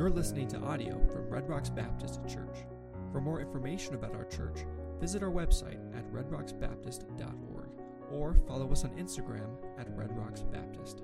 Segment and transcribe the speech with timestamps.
[0.00, 2.64] You're listening to audio from Red Rocks Baptist Church.
[3.12, 4.64] For more information about our church,
[4.98, 7.68] visit our website at redrocksbaptist.org
[8.10, 11.02] or follow us on Instagram at Red Rocks Baptist.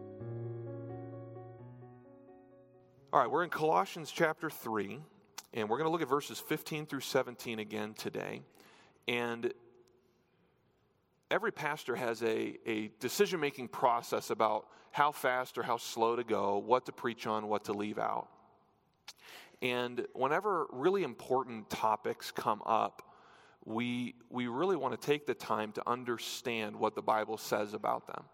[3.12, 4.98] All right, we're in Colossians chapter 3,
[5.52, 8.40] and we're going to look at verses 15 through 17 again today.
[9.06, 9.52] And
[11.30, 16.24] every pastor has a, a decision making process about how fast or how slow to
[16.24, 18.30] go, what to preach on, what to leave out.
[19.62, 23.02] And whenever really important topics come up,
[23.64, 28.06] we, we really want to take the time to understand what the Bible says about
[28.06, 28.24] them.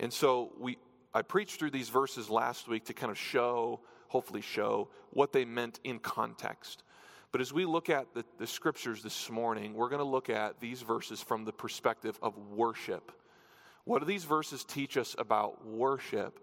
[0.00, 0.78] And so we,
[1.14, 5.44] I preached through these verses last week to kind of show, hopefully show, what they
[5.44, 6.82] meant in context.
[7.30, 10.60] But as we look at the, the scriptures this morning, we're going to look at
[10.60, 13.12] these verses from the perspective of worship.
[13.84, 16.40] What do these verses teach us about worship?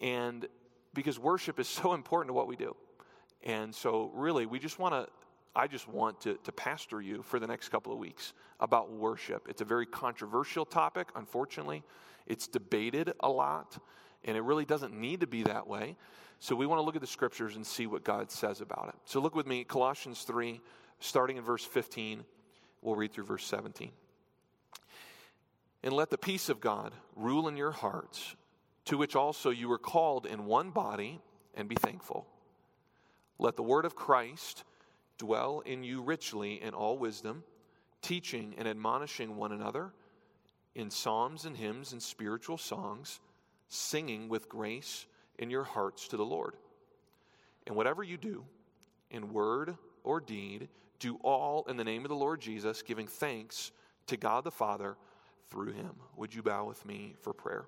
[0.00, 0.46] And
[0.94, 2.76] because worship is so important to what we do.
[3.42, 5.10] And so, really, we just want to,
[5.56, 9.46] I just want to, to pastor you for the next couple of weeks about worship.
[9.48, 11.82] It's a very controversial topic, unfortunately.
[12.26, 13.78] It's debated a lot,
[14.24, 15.96] and it really doesn't need to be that way.
[16.38, 19.00] So, we want to look at the scriptures and see what God says about it.
[19.06, 20.60] So, look with me, Colossians 3,
[20.98, 22.24] starting in verse 15.
[22.82, 23.90] We'll read through verse 17.
[25.82, 28.36] And let the peace of God rule in your hearts,
[28.86, 31.20] to which also you were called in one body,
[31.54, 32.26] and be thankful.
[33.40, 34.64] Let the word of Christ
[35.16, 37.42] dwell in you richly in all wisdom,
[38.02, 39.94] teaching and admonishing one another
[40.74, 43.18] in psalms and hymns and spiritual songs,
[43.68, 45.06] singing with grace
[45.38, 46.54] in your hearts to the Lord.
[47.66, 48.44] And whatever you do,
[49.10, 49.74] in word
[50.04, 50.68] or deed,
[50.98, 53.72] do all in the name of the Lord Jesus, giving thanks
[54.08, 54.98] to God the Father
[55.48, 55.92] through him.
[56.16, 57.64] Would you bow with me for prayer?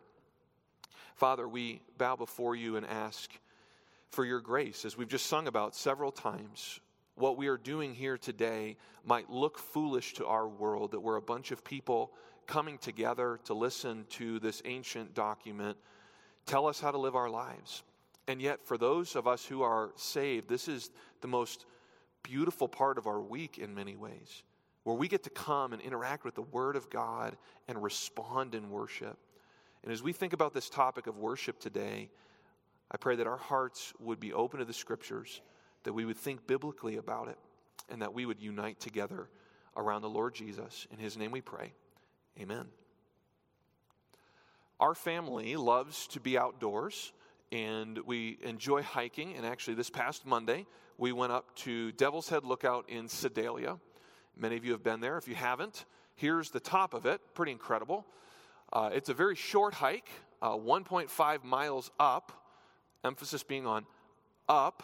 [1.15, 3.31] Father, we bow before you and ask
[4.13, 4.85] for your grace.
[4.85, 6.81] As we've just sung about several times,
[7.17, 11.23] what we are doing here today might look foolish to our world that we're a
[11.23, 12.13] bunch of people
[12.47, 15.77] coming together to listen to this ancient document
[16.45, 17.83] tell us how to live our lives.
[18.29, 20.91] And yet, for those of us who are saved, this is
[21.21, 21.67] the most
[22.23, 24.43] beautiful part of our week in many ways,
[24.85, 27.37] where we get to come and interact with the Word of God
[27.69, 29.19] and respond in worship.
[29.83, 32.11] And as we think about this topic of worship today,
[32.93, 35.41] I pray that our hearts would be open to the scriptures,
[35.85, 37.39] that we would think biblically about it,
[37.89, 39.31] and that we would unite together
[39.77, 40.87] around the Lord Jesus.
[40.93, 41.73] In his name we pray.
[42.39, 42.67] Amen.
[44.79, 47.13] Our family loves to be outdoors,
[47.51, 49.37] and we enjoy hiking.
[49.37, 50.67] And actually, this past Monday,
[50.99, 53.79] we went up to Devil's Head Lookout in Sedalia.
[54.37, 55.17] Many of you have been there.
[55.17, 57.23] If you haven't, here's the top of it.
[57.33, 58.05] Pretty incredible.
[58.71, 60.11] Uh, it's a very short hike,
[60.43, 62.42] uh, 1.5 miles up
[63.05, 63.87] emphasis being on
[64.49, 64.83] up,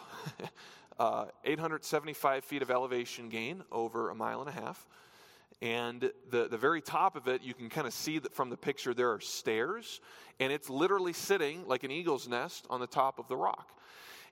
[0.99, 4.85] uh, 875 feet of elevation gain over a mile and a half.
[5.61, 8.55] And the, the very top of it, you can kind of see that from the
[8.55, 9.99] picture, there are stairs,
[10.39, 13.77] and it's literally sitting like an eagle's nest on the top of the rock.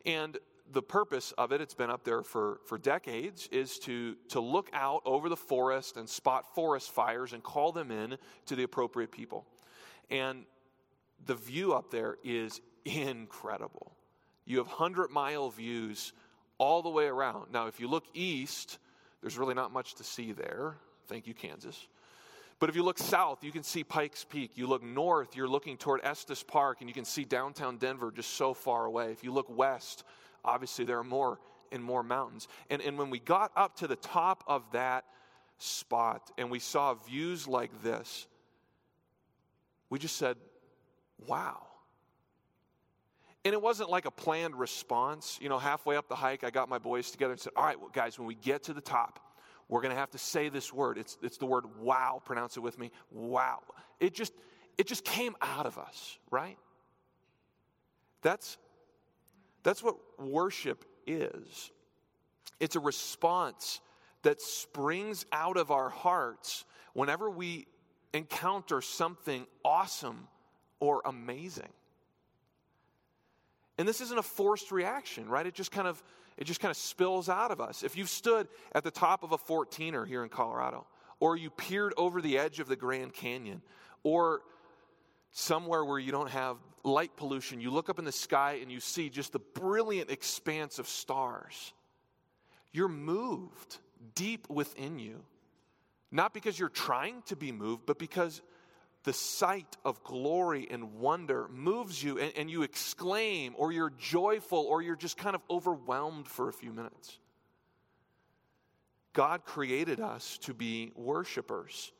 [0.06, 0.38] And
[0.72, 4.70] the purpose of it, it's been up there for, for decades, is to, to look
[4.74, 9.12] out over the forest and spot forest fires and call them in to the appropriate
[9.12, 9.46] people.
[10.10, 10.46] And
[11.26, 13.92] the view up there is incredible.
[14.46, 16.14] You have 100 mile views
[16.58, 17.52] all the way around.
[17.52, 18.80] Now, if you look east,
[19.22, 20.76] there's really not much to see there.
[21.08, 21.88] Thank you, Kansas.
[22.60, 24.52] But if you look south, you can see Pikes Peak.
[24.56, 28.34] You look north, you're looking toward Estes Park, and you can see downtown Denver just
[28.34, 29.12] so far away.
[29.12, 30.04] If you look west,
[30.44, 31.40] obviously there are more
[31.72, 32.48] and more mountains.
[32.70, 35.06] And, and when we got up to the top of that
[35.60, 38.28] spot and we saw views like this,
[39.90, 40.38] we just said,
[41.26, 41.64] wow.
[43.46, 45.40] And it wasn't like a planned response.
[45.42, 47.80] You know, halfway up the hike, I got my boys together and said, All right,
[47.80, 49.20] well, guys, when we get to the top,
[49.70, 50.98] we're going to have to say this word.
[50.98, 52.22] It's, it's the word wow.
[52.24, 52.92] Pronounce it with me.
[53.12, 53.60] Wow.
[54.00, 54.34] It just,
[54.78, 56.58] it just came out of us, right?
[58.22, 58.58] That's,
[59.64, 61.72] that's what worship is.
[62.60, 63.82] It's a response
[64.24, 67.68] that springs out of our hearts whenever we
[68.14, 70.28] encounter something awesome
[70.80, 71.70] or amazing.
[73.78, 75.46] And this isn't a forced reaction, right?
[75.46, 76.02] It just kind of
[76.38, 77.84] it just kind of spills out of us.
[77.84, 80.86] If you've stood at the top of a 14er here in Colorado,
[81.20, 83.64] or you peered over the edge of the Grand Canyon,
[84.04, 84.42] or
[85.32, 88.80] somewhere where you don't have light pollution, you look up in the sky and you
[88.80, 91.74] see just the brilliant expanse of stars.
[92.72, 93.78] You're moved
[94.14, 95.24] deep within you.
[96.12, 98.42] Not because you're trying to be moved, but because
[99.08, 104.60] the sight of glory and wonder moves you and, and, you exclaim or you're joyful
[104.60, 107.18] or you're just kind of overwhelmed for a few minutes.
[109.14, 111.94] God created us to be worshipers.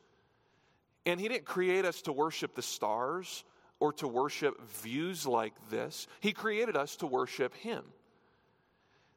[1.06, 3.42] And He didn't create us to worship the stars
[3.80, 6.08] or to worship views like this.
[6.20, 7.84] He created us to worship Him.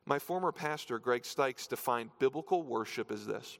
[0.05, 3.59] My former pastor, Greg Stiekes, defined biblical worship as this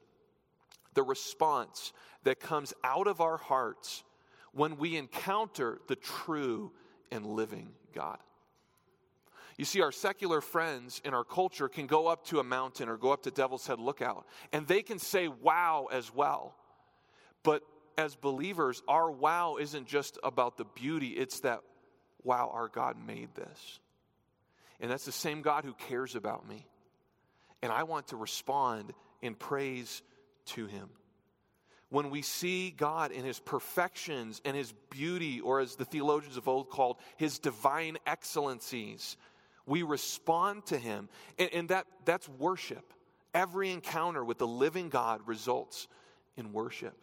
[0.94, 1.92] the response
[2.24, 4.04] that comes out of our hearts
[4.52, 6.72] when we encounter the true
[7.10, 8.18] and living God.
[9.58, 12.96] You see, our secular friends in our culture can go up to a mountain or
[12.96, 16.54] go up to Devil's Head Lookout, and they can say wow as well.
[17.42, 17.62] But
[17.98, 21.60] as believers, our wow isn't just about the beauty, it's that,
[22.24, 23.80] wow, our God made this.
[24.80, 26.66] And that's the same God who cares about me.
[27.62, 30.02] And I want to respond in praise
[30.46, 30.88] to him.
[31.92, 36.48] When we see God in his perfections and his beauty, or as the theologians of
[36.48, 39.18] old called, his divine excellencies,
[39.66, 41.10] we respond to him.
[41.38, 42.94] And, and that, that's worship.
[43.34, 45.86] Every encounter with the living God results
[46.34, 46.96] in worship.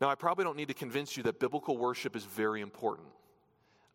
[0.00, 3.06] Now, I probably don't need to convince you that biblical worship is very important.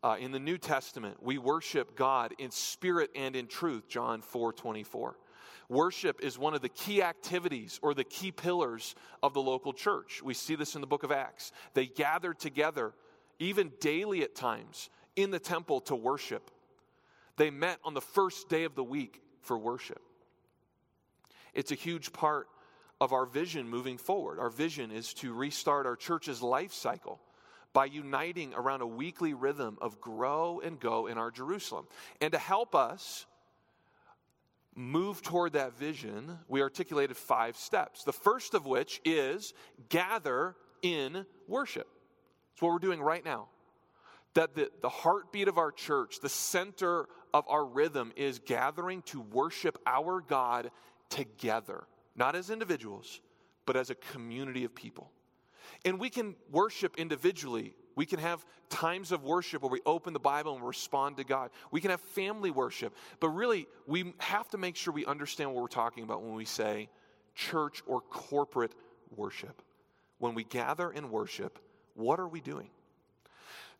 [0.02, 4.54] Uh, in the New Testament, we worship God in spirit and in truth, John 4
[4.54, 5.18] 24.
[5.70, 10.22] Worship is one of the key activities or the key pillars of the local church.
[10.24, 11.52] We see this in the book of Acts.
[11.76, 12.94] They gathered together,
[13.38, 16.50] even daily at times, in the temple to worship.
[17.38, 20.02] They met on the first day of the week for worship.
[21.54, 22.48] It's a huge part
[23.00, 24.40] of our vision moving forward.
[24.40, 27.20] Our vision is to restart our church's life cycle
[27.74, 31.86] by uniting around a weekly rhythm of grow and go in our Jerusalem.
[32.20, 33.28] And to help us
[34.80, 38.04] move toward that vision, we articulated five steps.
[38.04, 39.54] The first of which is
[39.90, 41.88] gather in worship.
[42.54, 43.50] It's what we're doing right now.
[44.36, 49.22] That the, the heartbeat of our church, the center of our rhythm, is gathering to
[49.22, 50.72] worship our God
[51.10, 51.86] together
[52.20, 53.22] not as individuals,
[53.66, 55.10] but as a community of people.
[55.86, 57.74] And we can worship individually.
[58.00, 61.50] We can have times of worship where we open the Bible and respond to God.
[61.70, 62.96] We can have family worship.
[63.20, 66.46] But really, we have to make sure we understand what we're talking about when we
[66.46, 66.88] say
[67.36, 68.74] church or corporate
[69.18, 69.62] worship.
[70.18, 71.60] When we gather and worship,
[71.94, 72.70] what are we doing?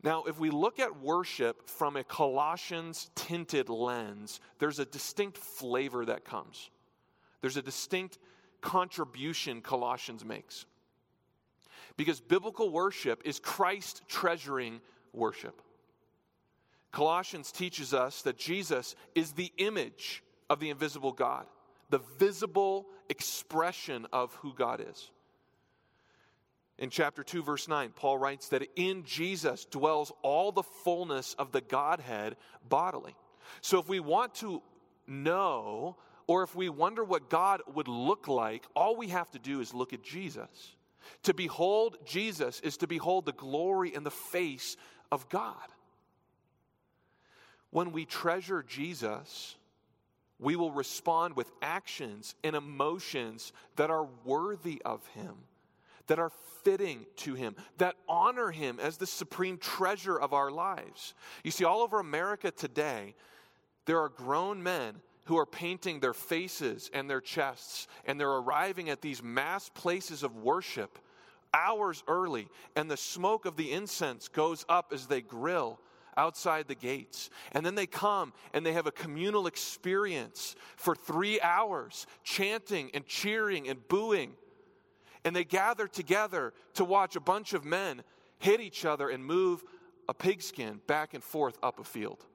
[0.04, 6.04] Now, if we look at worship from a Colossians tinted lens, there's a distinct flavor
[6.04, 6.70] that comes.
[7.40, 8.20] There's a distinct
[8.60, 10.66] contribution Colossians makes.
[12.00, 14.80] Because biblical worship is Christ treasuring
[15.12, 15.62] worship.
[16.94, 21.46] Colossians teaches us that Jesus is the image of the invisible God,
[21.90, 25.12] the visible expression of who God is.
[26.78, 31.52] In chapter 2, verse 9, Paul writes that in Jesus dwells all the fullness of
[31.52, 32.38] the Godhead
[32.70, 33.14] bodily.
[33.60, 34.62] So if we want to
[35.06, 35.98] know
[36.28, 39.74] or if we wonder what God would look like, all we have to do is
[39.74, 40.78] look at Jesus.
[41.24, 44.78] To behold Jesus is to behold the glory and the face
[45.12, 45.56] of God.
[47.72, 49.56] When we treasure Jesus,
[50.40, 55.36] we will respond with actions and emotions that are worthy of Him,
[56.08, 56.32] that are
[56.64, 61.14] fitting to Him, that honor Him as the supreme treasure of our lives.
[61.44, 63.16] You see, all over America today,
[63.86, 64.96] there are grown men
[65.30, 70.24] who are painting their faces and their chests, and they're arriving at these mass places
[70.24, 70.98] of worship
[71.54, 75.80] hours early, and the smoke of the incense goes up as they grill
[76.18, 77.30] outside the gates.
[77.52, 83.06] And then they come and they have a communal experience for three hours, chanting and
[83.06, 84.32] cheering and booing.
[85.24, 88.02] And they gather together to watch a bunch of men
[88.40, 89.64] hit each other and move
[90.08, 92.26] a pigskin back and forth up a field.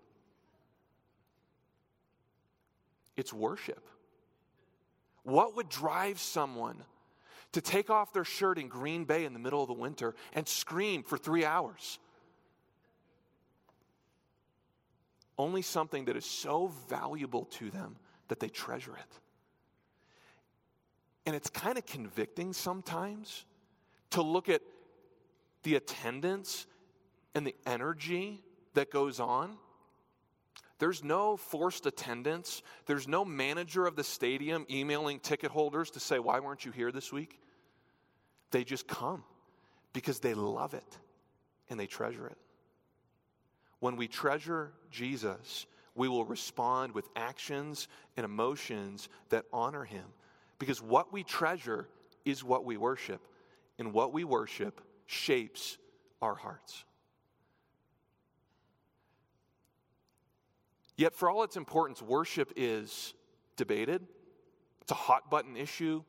[3.16, 3.86] It's worship.
[5.22, 6.82] What would drive someone
[7.52, 10.46] to take off their shirt in Green Bay in the middle of the winter and
[10.46, 11.98] scream for three hours?
[15.38, 17.96] Only something that is so valuable to them
[18.28, 19.20] that they treasure it.
[21.26, 23.44] And it's kind of convicting sometimes
[24.10, 24.60] to look at
[25.62, 26.66] the attendance
[27.34, 28.42] and the energy
[28.74, 29.56] that goes on
[30.78, 32.62] there's no forced attendance.
[32.86, 36.90] There's no manager of the stadium emailing ticket holders to say, Why weren't you here
[36.90, 37.40] this week?
[38.50, 39.24] They just come
[39.92, 40.98] because they love it
[41.70, 42.38] and they treasure it.
[43.80, 50.04] When we treasure Jesus, we will respond with actions and emotions that honor him.
[50.58, 51.88] Because what we treasure
[52.24, 53.20] is what we worship.
[53.76, 55.78] and what we worship shapes
[56.22, 56.84] our hearts.
[60.96, 63.14] Yet, for all its importance, worship is
[63.56, 64.06] debated.
[64.82, 66.02] It's a hot button issue.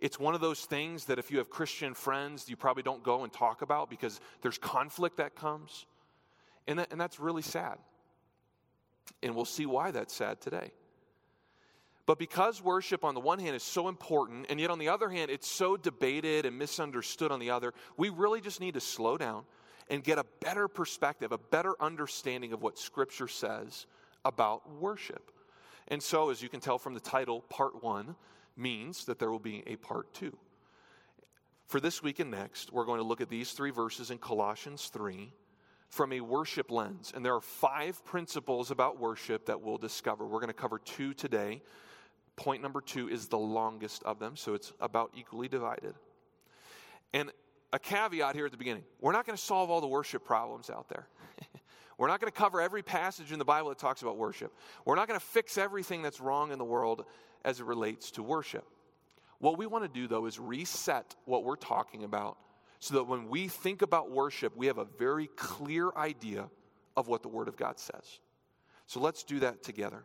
[0.00, 3.24] It's one of those things that if you have Christian friends, you probably don't go
[3.24, 5.86] and talk about because there's conflict that comes.
[6.68, 7.78] And, that, and that's really sad.
[9.22, 10.70] And we'll see why that's sad today.
[12.06, 15.10] But because worship, on the one hand, is so important, and yet on the other
[15.10, 19.18] hand, it's so debated and misunderstood on the other, we really just need to slow
[19.18, 19.44] down
[19.90, 23.86] and get a better perspective, a better understanding of what Scripture says
[24.24, 25.30] about worship.
[25.88, 28.14] And so, as you can tell from the title, part one
[28.56, 30.36] means that there will be a part two.
[31.66, 34.88] For this week and next, we're going to look at these three verses in Colossians
[34.88, 35.32] 3
[35.90, 37.12] from a worship lens.
[37.14, 40.26] And there are five principles about worship that we'll discover.
[40.26, 41.62] We're going to cover two today.
[42.36, 45.94] Point number two is the longest of them, so it's about equally divided.
[47.12, 47.32] And
[47.72, 50.70] a caveat here at the beginning we're not going to solve all the worship problems
[50.70, 51.06] out there.
[51.98, 54.56] We're not going to cover every passage in the Bible that talks about worship.
[54.84, 57.04] We're not going to fix everything that's wrong in the world
[57.44, 58.64] as it relates to worship.
[59.40, 62.38] What we want to do, though, is reset what we're talking about
[62.80, 66.48] so that when we think about worship, we have a very clear idea
[66.96, 68.20] of what the Word of God says.
[68.86, 70.04] So let's do that together.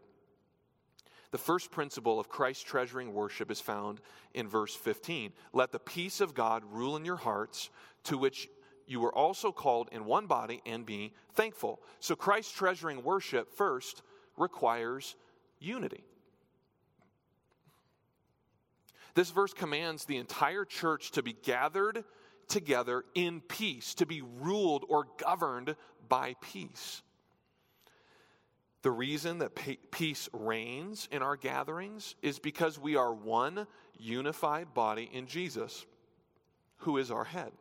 [1.32, 4.02] The first principle of Christ treasuring worship is found
[4.34, 5.34] in verse 15.
[5.52, 7.72] Let the peace of God rule in your hearts,
[8.04, 8.48] to which
[8.88, 11.82] you were also called in one body and be thankful.
[12.00, 14.02] So Christ treasuring worship first
[14.38, 15.16] requires
[15.60, 16.04] unity.
[19.16, 22.04] This verse commands the entire church to be gathered
[22.48, 25.76] together in peace, to be ruled or governed
[26.10, 27.02] by peace.
[28.82, 29.58] The reason that
[29.92, 33.66] peace reigns in our gatherings is because we are one
[33.98, 35.86] unified body in Jesus,
[36.78, 37.52] who is our head.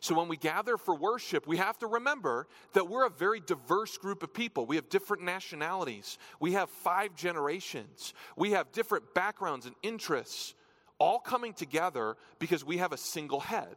[0.00, 3.98] So when we gather for worship, we have to remember that we're a very diverse
[3.98, 4.66] group of people.
[4.66, 10.54] We have different nationalities, we have five generations, we have different backgrounds and interests,
[10.98, 13.76] all coming together because we have a single head.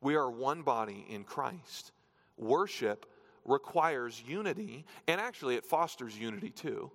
[0.00, 1.92] We are one body in Christ.
[2.36, 3.06] Worship
[3.44, 6.90] requires unity, and actually, it fosters unity too.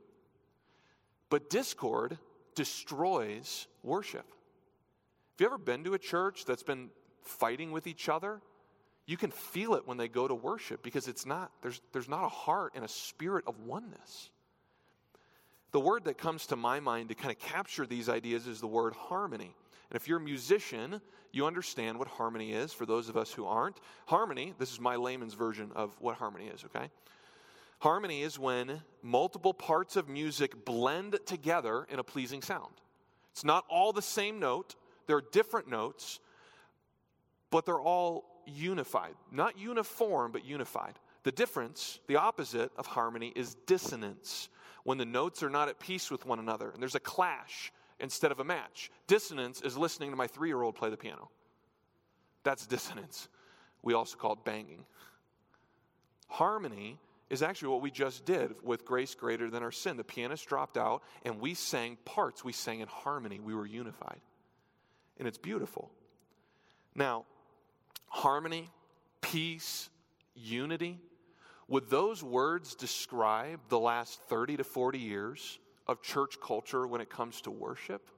[1.29, 2.17] But discord
[2.55, 4.25] destroys worship.
[4.27, 6.89] Have you ever been to a church that's been
[7.23, 8.41] fighting with each other,
[9.05, 12.23] you can feel it when they go to worship because it's not, there's, there's not
[12.23, 14.29] a heart and a spirit of oneness.
[15.71, 18.67] The word that comes to my mind to kind of capture these ideas is the
[18.67, 19.55] word harmony.
[19.89, 21.01] And if you're a musician,
[21.31, 22.73] you understand what harmony is.
[22.73, 26.47] For those of us who aren't, harmony, this is my layman's version of what harmony
[26.47, 26.89] is, okay?
[27.79, 32.73] Harmony is when multiple parts of music blend together in a pleasing sound.
[33.31, 34.75] It's not all the same note,
[35.07, 36.19] there are different notes,
[37.51, 39.13] but they're all unified.
[39.31, 40.97] Not uniform, but unified.
[41.23, 44.49] The difference, the opposite of harmony, is dissonance,
[44.83, 48.31] when the notes are not at peace with one another and there's a clash instead
[48.31, 48.91] of a match.
[49.07, 51.29] Dissonance is listening to my three year old play the piano.
[52.43, 53.27] That's dissonance.
[53.83, 54.85] We also call it banging.
[56.27, 59.97] Harmony is actually what we just did with Grace Greater Than Our Sin.
[59.97, 62.43] The pianist dropped out and we sang parts.
[62.43, 63.39] We sang in harmony.
[63.39, 64.21] We were unified.
[65.17, 65.91] And it's beautiful.
[66.95, 67.25] Now,
[68.21, 68.69] harmony,
[69.21, 69.89] peace,
[70.35, 70.99] unity.
[71.67, 77.09] Would those words describe the last 30 to 40 years of church culture when it
[77.09, 78.09] comes to worship?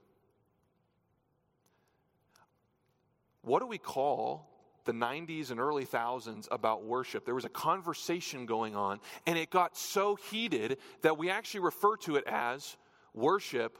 [3.44, 4.50] What do we call
[4.86, 7.26] the 90s and early thousands about worship?
[7.26, 11.96] There was a conversation going on, and it got so heated that we actually refer
[11.98, 12.76] to it as
[13.14, 13.78] worship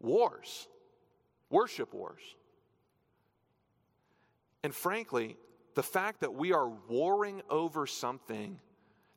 [0.00, 0.68] wars.
[1.50, 2.22] Worship wars.
[4.64, 5.36] And frankly,
[5.74, 8.58] the fact that we are warring over something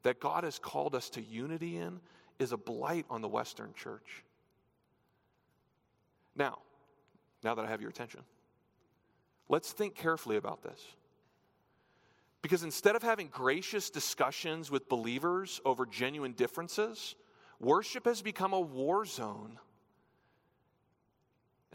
[0.03, 1.99] that God has called us to unity in
[2.39, 4.23] is a blight on the Western church.
[6.35, 6.59] Now,
[7.43, 8.21] now that I have your attention,
[9.49, 10.81] let's think carefully about this.
[12.41, 17.15] Because instead of having gracious discussions with believers over genuine differences,
[17.59, 19.57] worship has become a war zone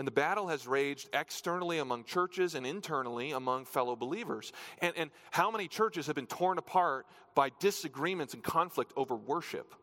[0.01, 4.51] and the battle has raged externally among churches and internally among fellow believers.
[4.79, 7.05] And, and how many churches have been torn apart
[7.35, 9.75] by disagreements and conflict over worship?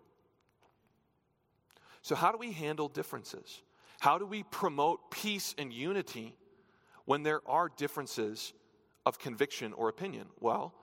[2.01, 3.61] So, how do we handle differences?
[3.99, 6.35] How do we promote peace and unity
[7.05, 8.53] when there are differences
[9.05, 10.29] of conviction or opinion?
[10.39, 10.73] Well,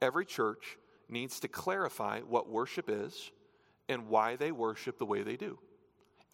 [0.00, 3.32] every church needs to clarify what worship is
[3.88, 5.58] and why they worship the way they do.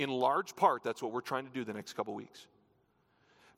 [0.01, 2.47] In large part, that's what we're trying to do the next couple weeks.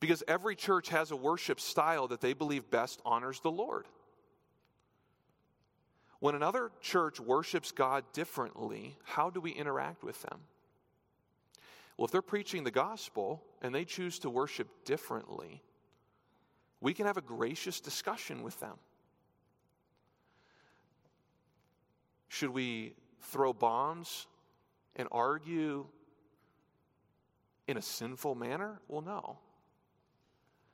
[0.02, 3.87] because every church has a worship style that they believe best honors the Lord.
[6.18, 10.40] When another church worships God differently, how do we interact with them?
[11.96, 15.62] Well, if they're preaching the gospel and they choose to worship differently,
[16.80, 18.75] we can have a gracious discussion with them.
[22.26, 24.26] Should we throw bombs
[24.96, 25.87] and argue
[27.66, 28.81] in a sinful manner?
[28.88, 29.38] Well, no.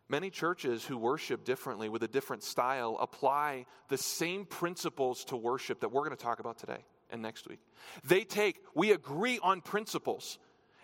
[0.09, 5.80] Many churches who worship differently with a different style apply the same principles to worship
[5.80, 7.61] that we're going to talk about today and next week.
[8.04, 10.38] They take, we agree on principles,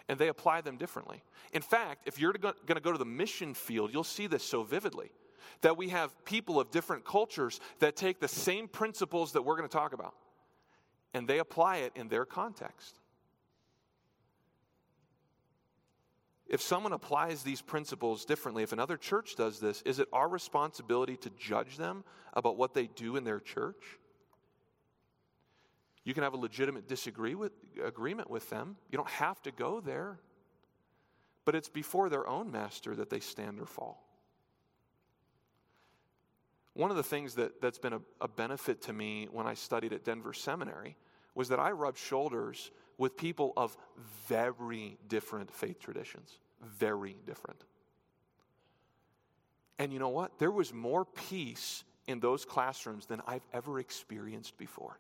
[0.09, 1.23] and they apply them differently.
[1.53, 4.63] In fact, if you're going to go to the mission field, you'll see this so
[4.63, 5.11] vividly
[5.63, 9.69] that we have people of different cultures that take the same principles that we're going
[9.69, 10.15] to talk about
[11.15, 12.99] and they apply it in their context.
[16.55, 21.17] If someone applies these principles differently, if another church does this, is it our responsibility
[21.17, 23.99] to judge them about what they do in their church?
[26.05, 27.51] You can have a legitimate disagree with,
[27.85, 28.77] agreement with them.
[28.93, 30.21] You don't have to go there.
[31.45, 34.07] But it's before their own master that they stand or fall.
[36.75, 39.93] One of the things that, that's been a, a benefit to me when I studied
[39.93, 40.97] at Denver Seminary
[41.35, 43.77] was that I rubbed shoulders with people of
[44.29, 46.39] very different faith traditions.
[46.65, 47.63] Very different.
[49.79, 50.39] And you know what?
[50.39, 54.99] There was more peace in those classrooms than I've ever experienced before,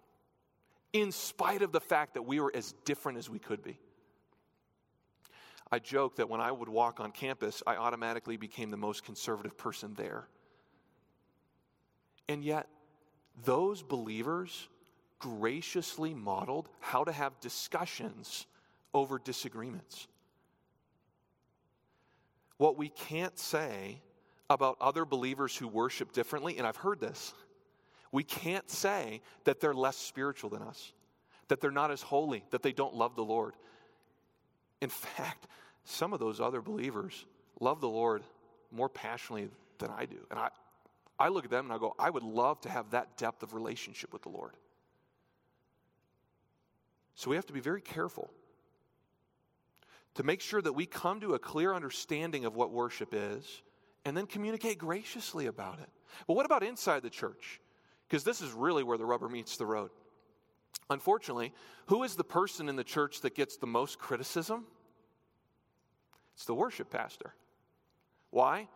[0.92, 3.78] in spite of the fact that we were as different as we could be.
[5.70, 9.56] I joke that when I would walk on campus, I automatically became the most conservative
[9.56, 10.28] person there.
[12.28, 12.68] And yet,
[13.44, 14.68] those believers
[15.18, 18.46] graciously modeled how to have discussions
[18.92, 20.06] over disagreements.
[22.58, 24.00] What we can't say
[24.48, 27.34] about other believers who worship differently, and I've heard this,
[28.12, 30.92] we can't say that they're less spiritual than us,
[31.48, 33.54] that they're not as holy, that they don't love the Lord.
[34.80, 35.46] In fact,
[35.84, 37.26] some of those other believers
[37.60, 38.22] love the Lord
[38.70, 40.18] more passionately than I do.
[40.30, 40.48] And I,
[41.18, 43.54] I look at them and I go, I would love to have that depth of
[43.54, 44.52] relationship with the Lord.
[47.14, 48.30] So we have to be very careful
[50.14, 53.62] to make sure that we come to a clear understanding of what worship is
[54.04, 55.88] and then communicate graciously about it.
[56.26, 57.60] But what about inside the church?
[58.08, 59.90] Because this is really where the rubber meets the road.
[60.90, 61.52] Unfortunately,
[61.86, 64.66] who is the person in the church that gets the most criticism?
[66.34, 67.34] It's the worship pastor.
[68.30, 68.68] Why?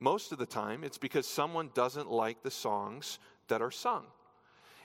[0.00, 4.04] Most of the time, it's because someone doesn't like the songs that are sung.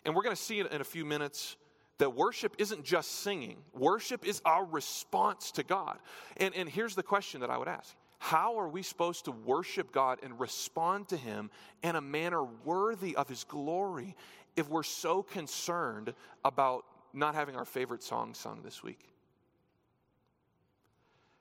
[0.04, 1.56] And we're going to see it in a few minutes
[2.02, 6.00] that worship isn't just singing, worship is our response to God.
[6.38, 9.92] And, and here's the question that I would ask How are we supposed to worship
[9.92, 11.52] God and respond to Him
[11.84, 14.16] in a manner worthy of His glory
[14.56, 19.14] if we're so concerned about not having our favorite song sung this week?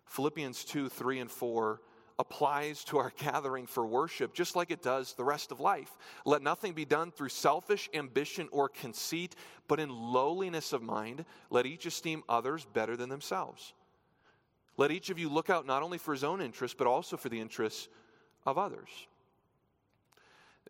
[0.05, 1.81] Philippians 2 3 and 4
[2.21, 5.97] applies to our gathering for worship just like it does the rest of life.
[6.27, 9.35] Let nothing be done through selfish ambition or conceit,
[9.67, 13.73] but in lowliness of mind, let each esteem others better than themselves.
[14.77, 17.31] Let each of you look out not only for his own interests, but also for
[17.31, 17.89] the interests
[18.45, 18.91] of others.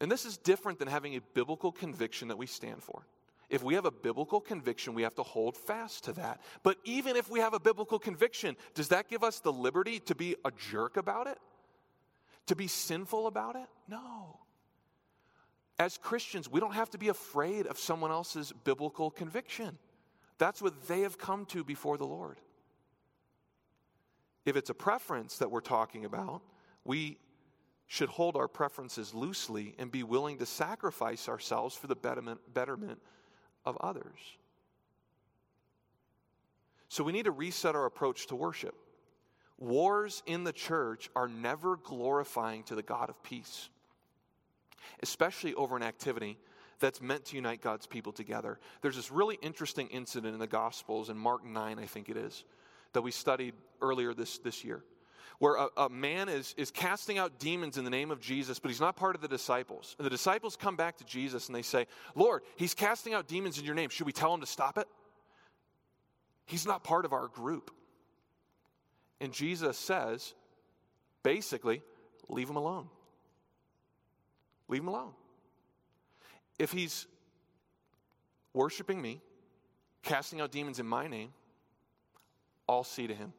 [0.00, 3.02] And this is different than having a biblical conviction that we stand for.
[3.50, 6.40] If we have a biblical conviction, we have to hold fast to that.
[6.62, 10.14] But even if we have a biblical conviction, does that give us the liberty to
[10.14, 11.36] be a jerk about it?
[12.46, 13.66] To be sinful about it?
[13.88, 14.38] No.
[15.80, 19.76] As Christians, we don't have to be afraid of someone else's biblical conviction.
[20.38, 22.38] That's what they have come to before the Lord.
[24.44, 26.42] If it's a preference that we're talking about,
[26.84, 27.18] we
[27.88, 33.00] should hold our preferences loosely and be willing to sacrifice ourselves for the betterment, betterment
[33.64, 34.18] of others.
[36.88, 38.74] So we need to reset our approach to worship.
[39.58, 43.68] Wars in the church are never glorifying to the God of peace,
[45.02, 46.38] especially over an activity
[46.80, 48.58] that's meant to unite God's people together.
[48.80, 52.44] There's this really interesting incident in the Gospels, in Mark 9, I think it is,
[52.94, 54.82] that we studied earlier this, this year
[55.40, 58.70] where a, a, man is, is casting out demons in the name of Jesus, but
[58.70, 59.96] he's not part of the disciples.
[59.98, 63.58] And the disciples come back to Jesus and they say, Lord, he's casting out demons
[63.58, 63.88] in your name.
[63.88, 64.86] Should we tell him to stop it?
[66.44, 67.70] He's not part of our group.
[69.18, 70.34] And Jesus says,
[71.22, 71.82] basically,
[72.28, 72.88] leave him alone.
[74.68, 75.12] Leave him alone.
[76.58, 77.06] If he's
[78.52, 79.22] worshiping me,
[80.02, 81.30] casting out demons in my name,
[82.68, 83.32] I'll see to him.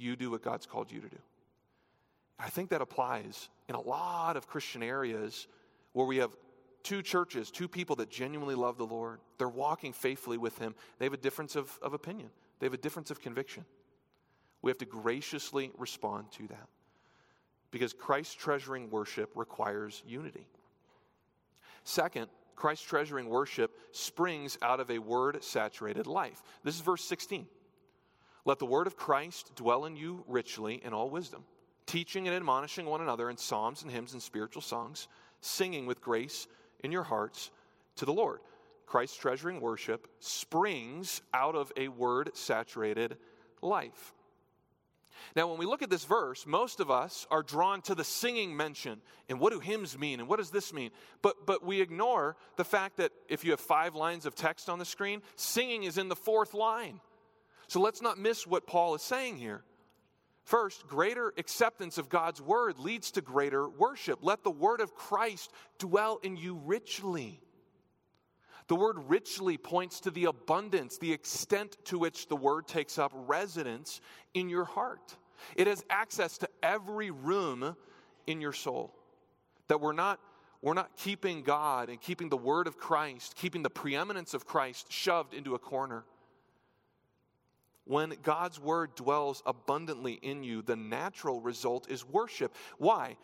[0.00, 1.18] You do what God's called you to do.
[2.38, 5.46] I think that applies in a lot of Christian areas
[5.92, 6.34] where we have
[6.82, 9.20] two churches, two people that genuinely love the Lord.
[9.36, 10.74] They're walking faithfully with Him.
[10.98, 13.64] They have a difference of, of opinion, they have a difference of conviction.
[14.62, 16.68] We have to graciously respond to that
[17.70, 20.46] because Christ treasuring worship requires unity.
[21.84, 26.42] Second, Christ treasuring worship springs out of a word saturated life.
[26.62, 27.46] This is verse 16.
[28.44, 31.44] Let the word of Christ dwell in you richly in all wisdom,
[31.86, 35.08] teaching and admonishing one another in psalms and hymns and spiritual songs,
[35.40, 36.46] singing with grace
[36.82, 37.50] in your hearts
[37.96, 38.40] to the Lord.
[38.86, 43.16] Christ's treasuring worship springs out of a word saturated
[43.62, 44.14] life.
[45.36, 48.56] Now, when we look at this verse, most of us are drawn to the singing
[48.56, 50.90] mention and what do hymns mean and what does this mean?
[51.22, 54.78] But, but we ignore the fact that if you have five lines of text on
[54.78, 57.00] the screen, singing is in the fourth line.
[57.70, 59.62] So let's not miss what Paul is saying here.
[60.42, 64.18] First, greater acceptance of God's word leads to greater worship.
[64.22, 67.40] Let the word of Christ dwell in you richly.
[68.66, 73.12] The word richly points to the abundance, the extent to which the word takes up
[73.14, 74.00] residence
[74.34, 75.16] in your heart.
[75.54, 77.76] It has access to every room
[78.26, 78.92] in your soul.
[79.68, 80.18] That we're not,
[80.60, 84.90] we're not keeping God and keeping the word of Christ, keeping the preeminence of Christ
[84.90, 86.02] shoved into a corner.
[87.90, 92.54] When God's word dwells abundantly in you, the natural result is worship.
[92.78, 93.16] Why?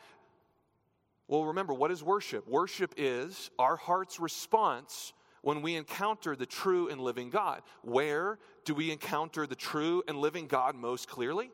[1.28, 2.48] Well, remember, what is worship?
[2.48, 7.62] Worship is our heart's response when we encounter the true and living God.
[7.82, 11.52] Where do we encounter the true and living God most clearly?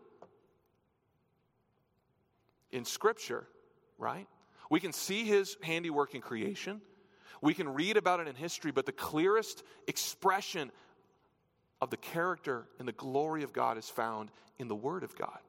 [2.70, 3.46] In Scripture,
[3.98, 4.26] right?
[4.70, 6.80] We can see his handiwork in creation.
[7.42, 10.72] We can read about it in history, but the clearest expression
[11.82, 15.40] of the character and the glory of God is found in the Word of God.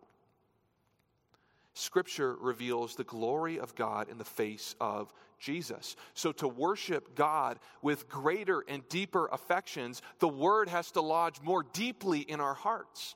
[1.76, 5.96] Scripture reveals the glory of God in the face of Jesus.
[6.15, 11.63] So, to worship God with greater and deeper affections, the Word has to lodge more
[11.72, 13.15] deeply in our hearts.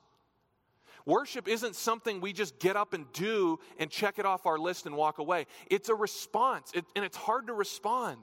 [1.08, 4.86] Worship isn't something we just get up and do and check it off our list
[4.86, 5.48] and walk away.
[5.72, 8.22] It's a response, it, and it's hard to respond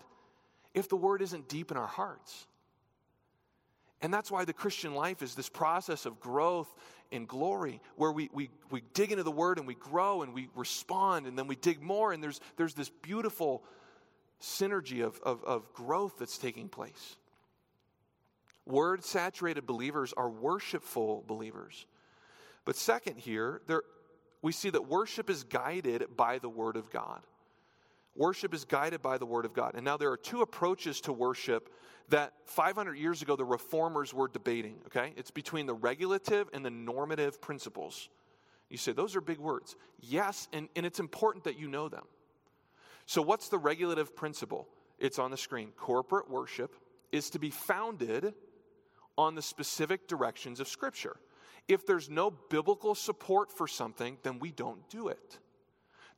[0.72, 2.46] if the Word isn't deep in our hearts.
[4.04, 6.68] And that's why the Christian life is this process of growth
[7.10, 10.50] and glory, where we, we, we dig into the Word and we grow and we
[10.54, 13.64] respond and then we dig more, and there's, there's this beautiful
[14.42, 17.16] synergy of, of, of growth that's taking place.
[18.66, 21.86] Word saturated believers are worshipful believers.
[22.66, 23.84] But second, here, there,
[24.42, 27.22] we see that worship is guided by the Word of God.
[28.16, 29.72] Worship is guided by the Word of God.
[29.74, 31.70] And now there are two approaches to worship
[32.10, 35.12] that 500 years ago the reformers were debating, okay?
[35.16, 38.08] It's between the regulative and the normative principles.
[38.68, 39.76] You say, those are big words.
[40.00, 42.04] Yes, and, and it's important that you know them.
[43.06, 44.68] So, what's the regulative principle?
[44.98, 45.72] It's on the screen.
[45.76, 46.74] Corporate worship
[47.12, 48.32] is to be founded
[49.18, 51.16] on the specific directions of Scripture.
[51.68, 55.38] If there's no biblical support for something, then we don't do it.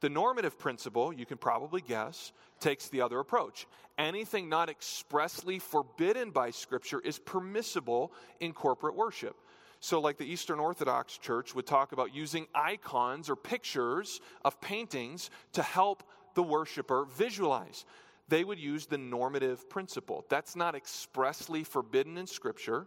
[0.00, 3.66] The normative principle, you can probably guess, takes the other approach.
[3.96, 9.36] Anything not expressly forbidden by Scripture is permissible in corporate worship.
[9.80, 15.30] So, like the Eastern Orthodox Church would talk about using icons or pictures of paintings
[15.52, 16.02] to help
[16.34, 17.84] the worshiper visualize.
[18.28, 20.24] They would use the normative principle.
[20.28, 22.86] That's not expressly forbidden in Scripture.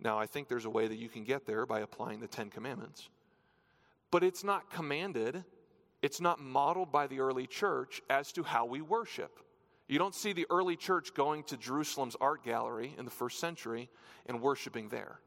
[0.00, 2.50] Now, I think there's a way that you can get there by applying the Ten
[2.50, 3.08] Commandments.
[4.10, 5.44] But it's not commanded
[6.02, 9.40] it's not modeled by the early church as to how we worship.
[9.88, 13.88] You don't see the early church going to Jerusalem's art gallery in the first century
[14.26, 15.18] and worshiping there.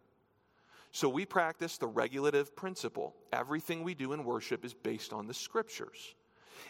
[0.91, 3.15] So we practice the regulative principle.
[3.33, 6.15] Everything we do in worship is based on the scriptures.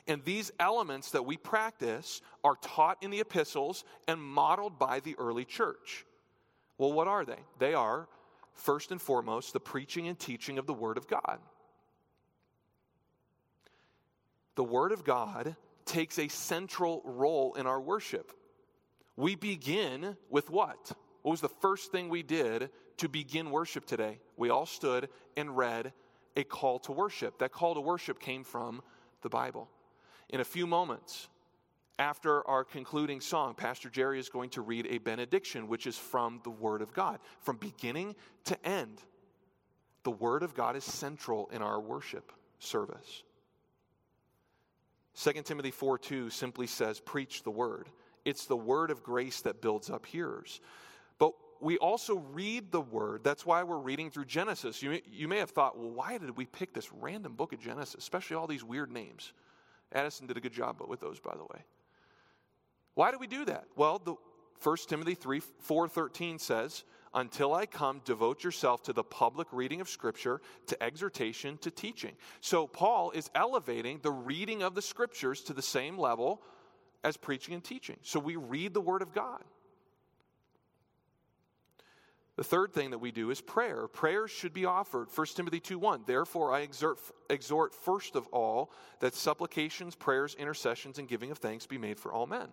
[0.08, 5.16] And these elements that we practice are taught in the epistles and modeled by the
[5.18, 6.06] early church.
[6.78, 7.40] Well, what are they?
[7.60, 8.08] They are,
[8.54, 11.40] first and foremost, the preaching and teaching of the Word of God
[14.56, 18.32] the Word of God takes a central role in our worship.
[19.16, 20.92] We begin with what?
[21.22, 24.20] What was the first thing we did to begin worship today?
[24.38, 25.94] We all stood and read
[26.36, 27.40] a call to worship.
[27.40, 28.82] That call to worship came from
[29.22, 29.70] the Bible.
[30.30, 31.28] In a few moments,
[32.00, 36.40] after our concluding song, Pastor Jerry is going to read a benediction, which is from
[36.44, 37.20] the Word of God.
[37.42, 39.02] From beginning to end,
[40.04, 43.24] the Word of God is central in our worship service.
[45.16, 47.90] 2 Timothy 4 2 simply says, Preach the word.
[48.24, 50.62] It's the word of grace that builds up hearers.
[51.18, 53.24] But we also read the word.
[53.24, 54.82] That's why we're reading through Genesis.
[54.82, 57.60] You may, you may have thought, well, why did we pick this random book of
[57.60, 59.34] Genesis, especially all these weird names?
[59.92, 61.64] Addison did a good job with those, by the way.
[62.94, 63.66] Why do we do that?
[63.76, 64.16] Well, the
[64.64, 69.90] 1 Timothy 3 4:13 says, "Until I come, devote yourself to the public reading of
[69.90, 75.54] scripture, to exhortation, to teaching." So Paul is elevating the reading of the scriptures to
[75.54, 76.42] the same level
[77.04, 77.98] as preaching and teaching.
[78.02, 79.44] So we read the word of God.
[82.42, 83.88] The third thing that we do is prayer.
[83.88, 85.10] Prayer should be offered.
[85.14, 86.06] 1 Timothy 2 1.
[86.08, 86.98] Therefore, I exhort,
[87.30, 92.12] exhort first of all that supplications, prayers, intercessions, and giving of thanks be made for
[92.12, 92.48] all men.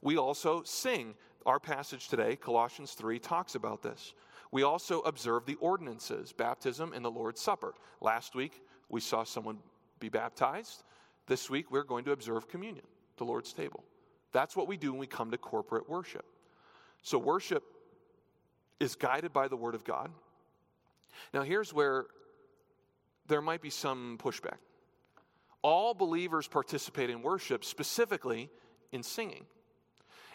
[0.00, 1.14] We also sing.
[1.44, 4.14] Our passage today, Colossians 3, talks about this.
[4.50, 7.74] We also observe the ordinances, baptism and the Lord's Supper.
[8.00, 9.58] Last week, we saw someone
[10.00, 10.84] be baptized.
[11.26, 12.86] This week, we're going to observe communion,
[13.18, 13.84] the Lord's table.
[14.32, 16.24] That's what we do when we come to corporate worship.
[17.02, 17.62] So, worship
[18.80, 20.10] is guided by the Word of God.
[21.32, 22.06] Now, here's where
[23.26, 24.58] there might be some pushback.
[25.62, 28.50] All believers participate in worship, specifically
[28.92, 29.46] in singing.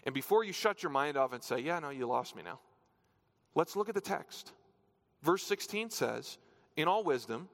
[0.05, 2.59] And before you shut your mind off and say, Yeah, no, you lost me now,
[3.55, 4.53] let's look at the text.
[5.21, 6.37] Verse 16 says,
[6.75, 7.49] In all wisdom,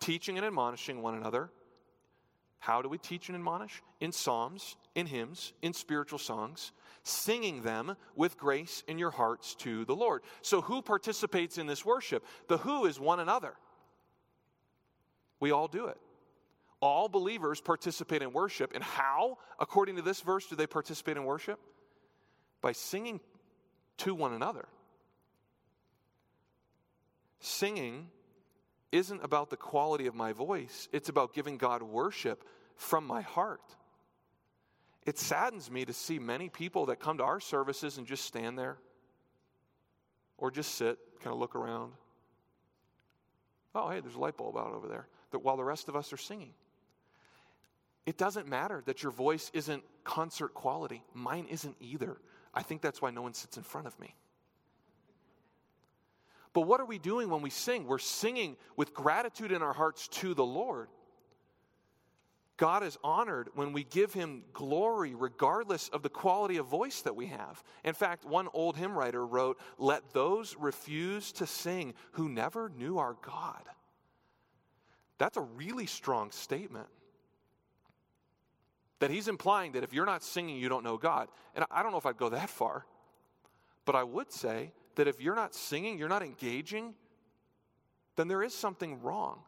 [0.00, 1.50] teaching and admonishing one another.
[2.58, 3.82] How do we teach and admonish?
[4.00, 9.84] In psalms, in hymns, in spiritual songs, singing them with grace in your hearts to
[9.84, 10.22] the Lord.
[10.42, 12.24] So, who participates in this worship?
[12.48, 13.54] The who is one another.
[15.40, 15.98] We all do it.
[16.80, 18.72] All believers participate in worship.
[18.74, 21.58] And how, according to this verse, do they participate in worship?
[22.60, 23.20] By singing
[23.98, 24.66] to one another.
[27.40, 28.08] Singing
[28.92, 32.44] isn't about the quality of my voice, it's about giving God worship
[32.76, 33.60] from my heart.
[35.04, 38.58] It saddens me to see many people that come to our services and just stand
[38.58, 38.78] there
[40.36, 41.92] or just sit, kind of look around.
[43.74, 45.06] Oh, hey, there's a light bulb out over there.
[45.30, 46.52] That while the rest of us are singing.
[48.06, 51.02] It doesn't matter that your voice isn't concert quality.
[51.12, 52.16] Mine isn't either.
[52.54, 54.14] I think that's why no one sits in front of me.
[56.58, 57.86] But what are we doing when we sing?
[57.86, 60.88] We're singing with gratitude in our hearts to the Lord.
[62.56, 67.14] God is honored when we give him glory regardless of the quality of voice that
[67.14, 67.62] we have.
[67.84, 72.98] In fact, one old hymn writer wrote, Let those refuse to sing who never knew
[72.98, 73.62] our God.
[75.18, 76.88] That's a really strong statement.
[78.98, 81.28] That he's implying that if you're not singing, you don't know God.
[81.54, 82.84] And I don't know if I'd go that far,
[83.84, 86.92] but I would say that if you're not singing, you're not engaging,
[88.16, 89.38] then there is something wrong.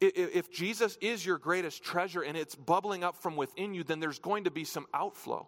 [0.00, 4.18] If Jesus is your greatest treasure and it's bubbling up from within you, then there's
[4.18, 5.46] going to be some outflow.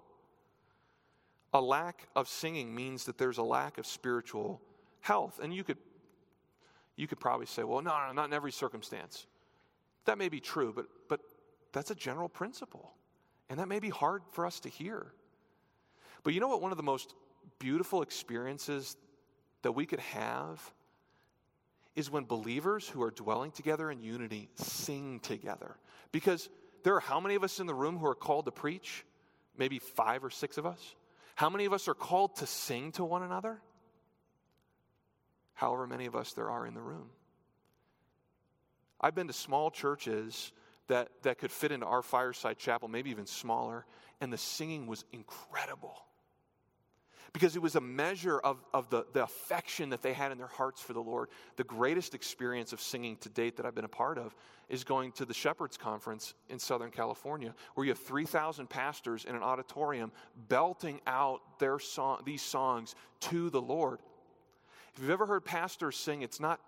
[1.54, 4.60] A lack of singing means that there's a lack of spiritual
[5.00, 5.40] health.
[5.42, 5.78] And you could,
[6.96, 9.26] you could probably say, well, no, no, not in every circumstance.
[10.04, 11.20] That may be true, but, but
[11.72, 12.92] that's a general principle.
[13.48, 15.06] And that may be hard for us to hear.
[16.22, 16.60] But you know what?
[16.60, 17.14] One of the most
[17.58, 18.98] beautiful experiences
[19.62, 20.72] that we could have
[21.96, 25.76] is when believers who are dwelling together in unity sing together.
[26.12, 26.48] Because
[26.84, 29.04] there are how many of us in the room who are called to preach?
[29.56, 30.94] Maybe five or six of us.
[31.34, 33.60] How many of us are called to sing to one another?
[35.54, 37.10] However many of us there are in the room.
[39.00, 40.52] I've been to small churches
[40.86, 43.86] that, that could fit into our fireside chapel, maybe even smaller,
[44.20, 46.02] and the singing was incredible
[47.32, 50.46] because it was a measure of, of the, the affection that they had in their
[50.46, 51.28] hearts for the Lord.
[51.56, 54.34] The greatest experience of singing to date that I've been a part of
[54.68, 59.34] is going to the Shepherds Conference in Southern California, where you have 3,000 pastors in
[59.34, 60.12] an auditorium
[60.48, 64.00] belting out their song, these songs to the Lord.
[64.94, 66.60] If you've ever heard pastors sing, it's not,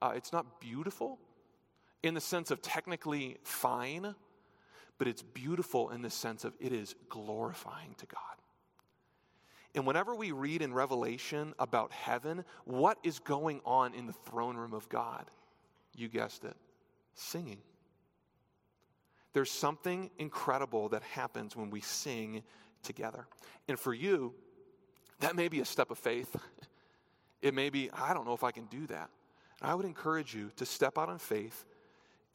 [0.00, 1.18] uh, it's not beautiful
[2.02, 4.14] in the sense of technically fine,
[4.98, 8.43] but it's beautiful in the sense of it is glorifying to God.
[9.74, 14.56] And whenever we read in Revelation about heaven, what is going on in the throne
[14.56, 15.24] room of God?
[15.96, 16.56] You guessed it
[17.14, 17.58] singing.
[19.32, 22.42] There's something incredible that happens when we sing
[22.82, 23.26] together.
[23.68, 24.34] And for you,
[25.20, 26.36] that may be a step of faith.
[27.42, 29.10] It may be, I don't know if I can do that.
[29.60, 31.64] I would encourage you to step out in faith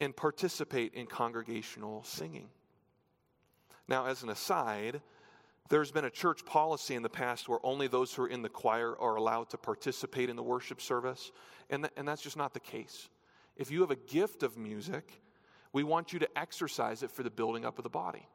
[0.00, 2.48] and participate in congregational singing.
[3.88, 5.00] Now, as an aside,
[5.68, 8.48] there's been a church policy in the past where only those who are in the
[8.48, 11.30] choir are allowed to participate in the worship service,
[11.68, 13.08] and, th- and that's just not the case.
[13.56, 15.22] If you have a gift of music,
[15.72, 18.26] we want you to exercise it for the building up of the body.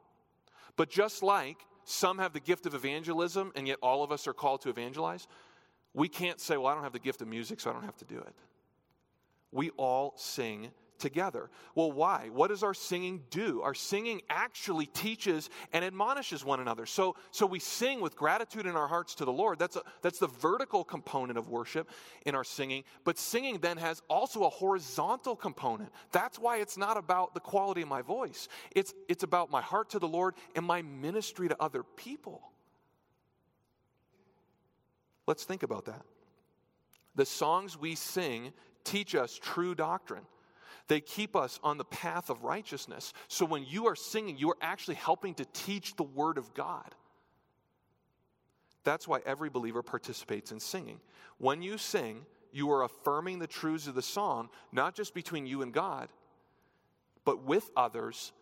[0.76, 4.32] But just like some have the gift of evangelism, and yet all of us are
[4.32, 5.26] called to evangelize,
[5.96, 7.96] We can't say, well, I don't have the gift of music, so I don't have
[7.96, 8.34] to do it.
[9.50, 11.50] We all sing together.
[11.74, 12.30] Well, why?
[12.32, 13.62] What does our singing do?
[13.62, 16.86] Our singing actually teaches and admonishes one another.
[16.86, 19.58] So, so we sing with gratitude in our hearts to the Lord.
[19.58, 21.90] That's, a, that's the vertical component of worship
[22.24, 22.84] in our singing.
[23.04, 25.90] But singing then has also a horizontal component.
[26.12, 29.90] That's why it's not about the quality of my voice, it's, it's about my heart
[29.90, 32.42] to the Lord and my ministry to other people.
[35.26, 36.02] Let's think about that.
[37.16, 38.52] The songs we sing
[38.84, 40.22] teach us true doctrine.
[40.88, 43.12] They keep us on the path of righteousness.
[43.28, 46.94] So when you are singing, you are actually helping to teach the Word of God.
[48.84, 51.00] That's why every believer participates in singing.
[51.38, 55.62] When you sing, you are affirming the truths of the song, not just between you
[55.62, 56.12] and God,
[57.24, 58.32] but with others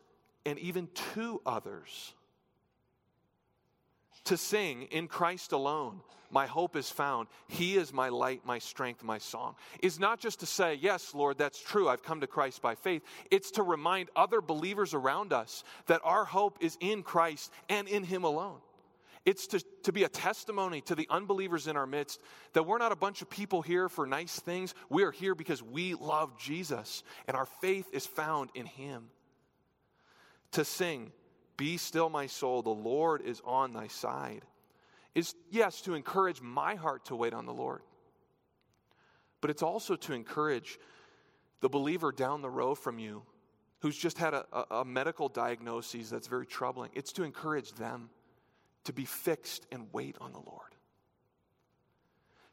[0.44, 2.12] and even to others.
[4.24, 6.00] To sing in Christ alone
[6.34, 7.28] my hope is found.
[7.46, 9.54] He is my light, my strength, my song.
[9.80, 11.88] Is not just to say, Yes, Lord, that's true.
[11.88, 13.02] I've come to Christ by faith.
[13.30, 18.02] It's to remind other believers around us that our hope is in Christ and in
[18.02, 18.58] Him alone.
[19.24, 22.20] It's to, to be a testimony to the unbelievers in our midst
[22.52, 24.74] that we're not a bunch of people here for nice things.
[24.90, 29.04] We are here because we love Jesus and our faith is found in Him.
[30.52, 31.12] To sing,
[31.56, 34.44] Be still, my soul, the Lord is on thy side
[35.14, 37.82] is, yes, to encourage my heart to wait on the Lord,
[39.40, 40.78] but it's also to encourage
[41.60, 43.22] the believer down the row from you
[43.80, 46.90] who's just had a, a, a medical diagnosis that's very troubling.
[46.94, 48.10] It's to encourage them
[48.84, 50.74] to be fixed and wait on the Lord.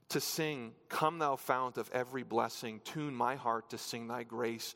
[0.10, 4.76] To sing, Come, thou fount of every blessing, tune my heart to sing thy grace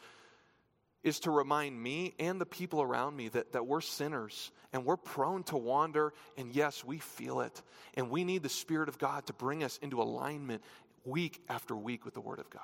[1.06, 4.98] is to remind me and the people around me that, that we're sinners and we're
[4.98, 6.12] prone to wander.
[6.36, 7.62] And yes, we feel it.
[7.94, 10.64] And we need the Spirit of God to bring us into alignment
[11.06, 12.64] week after week with the Word of God.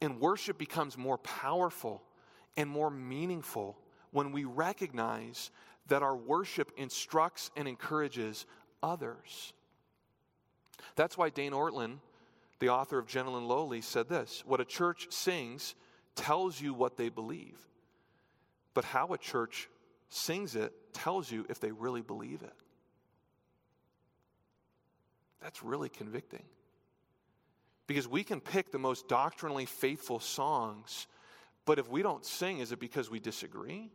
[0.00, 2.02] And worship becomes more powerful
[2.56, 3.78] and more meaningful
[4.10, 5.52] when we recognize
[5.86, 8.44] that our worship instructs and encourages
[8.82, 9.52] others.
[10.96, 11.98] That's why Dane Ortlund,
[12.58, 15.76] the author of Gentle and Lowly, said this What a church sings
[16.14, 17.58] tells you what they believe.
[18.72, 19.68] But how a church
[20.08, 22.52] sings it tells you if they really believe it.
[25.40, 26.44] That's really convicting.
[27.86, 31.06] Because we can pick the most doctrinally faithful songs,
[31.66, 33.90] but if we don't sing, is it because we disagree?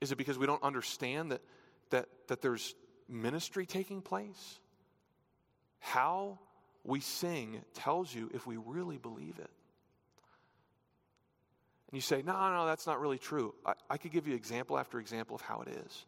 [0.00, 1.42] Is it because we don't understand that,
[1.90, 2.74] that, that there's
[3.08, 4.58] ministry taking place?
[5.80, 6.38] How
[6.82, 9.50] we sing tells you if we really believe it.
[11.94, 13.54] And you say, no, no, that's not really true.
[13.64, 16.06] I, I could give you example after example of how it is.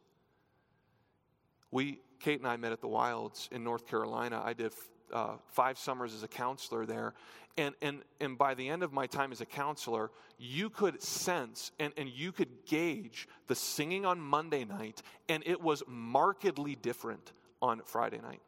[1.71, 4.43] We, Kate and I met at the Wilds in North Carolina.
[4.45, 4.73] I did
[5.13, 7.15] uh, five summers as a counselor there.
[7.57, 11.71] And, and, and by the end of my time as a counselor, you could sense
[11.79, 17.33] and, and you could gauge the singing on Monday night, and it was markedly different
[17.63, 18.43] on Friday night.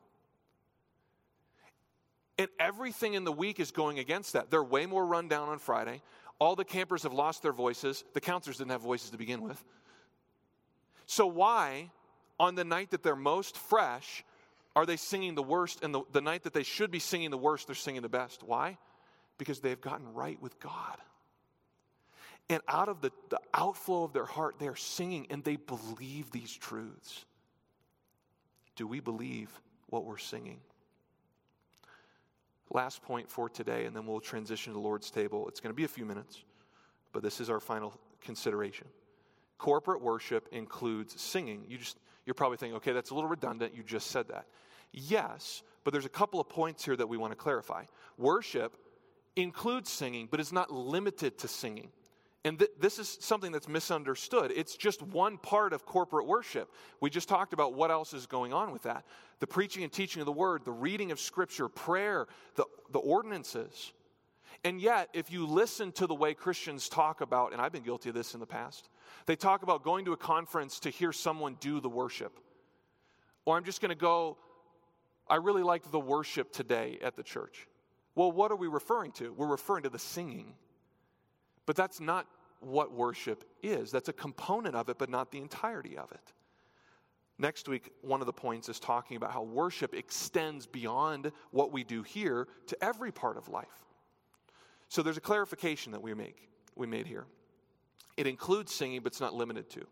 [2.36, 4.50] And everything in the week is going against that.
[4.50, 6.02] They're way more run down on Friday.
[6.38, 8.04] All the campers have lost their voices.
[8.14, 9.62] The counselors didn't have voices to begin with.
[11.06, 11.90] So, why,
[12.38, 14.24] on the night that they're most fresh,
[14.76, 15.82] are they singing the worst?
[15.82, 18.42] And the, the night that they should be singing the worst, they're singing the best.
[18.42, 18.78] Why?
[19.38, 20.98] Because they've gotten right with God.
[22.50, 26.54] And out of the, the outflow of their heart, they're singing and they believe these
[26.54, 27.24] truths.
[28.76, 29.50] Do we believe
[29.88, 30.60] what we're singing?
[32.70, 35.48] Last point for today, and then we'll transition to the Lord's table.
[35.48, 36.44] It's going to be a few minutes,
[37.12, 38.86] but this is our final consideration.
[39.56, 41.64] Corporate worship includes singing.
[41.68, 43.74] You just you're probably thinking, okay, that's a little redundant.
[43.74, 44.46] You just said that.
[44.92, 47.84] Yes, but there's a couple of points here that we want to clarify.
[48.18, 48.76] Worship
[49.34, 51.88] includes singing, but it's not limited to singing.
[52.44, 54.52] And th- this is something that's misunderstood.
[54.54, 56.72] It's just one part of corporate worship.
[57.00, 59.04] We just talked about what else is going on with that
[59.40, 63.92] the preaching and teaching of the word, the reading of scripture, prayer, the, the ordinances.
[64.64, 68.08] And yet, if you listen to the way Christians talk about, and I've been guilty
[68.08, 68.88] of this in the past,
[69.26, 72.40] they talk about going to a conference to hear someone do the worship.
[73.44, 74.36] Or I'm just going to go,
[75.28, 77.68] I really liked the worship today at the church.
[78.16, 79.32] Well, what are we referring to?
[79.32, 80.54] We're referring to the singing.
[81.68, 82.26] But that's not
[82.60, 83.90] what worship is.
[83.90, 86.32] That's a component of it, but not the entirety of it.
[87.38, 91.84] Next week, one of the points is talking about how worship extends beyond what we
[91.84, 93.84] do here to every part of life.
[94.88, 97.26] So there's a clarification that we make we made here.
[98.16, 99.86] It includes singing, but it's not limited to.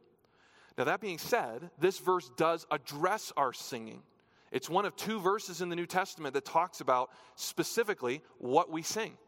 [0.78, 4.02] Now, that being said, this verse does address our singing.
[4.50, 8.80] It's one of two verses in the New Testament that talks about specifically what we
[8.80, 9.18] sing.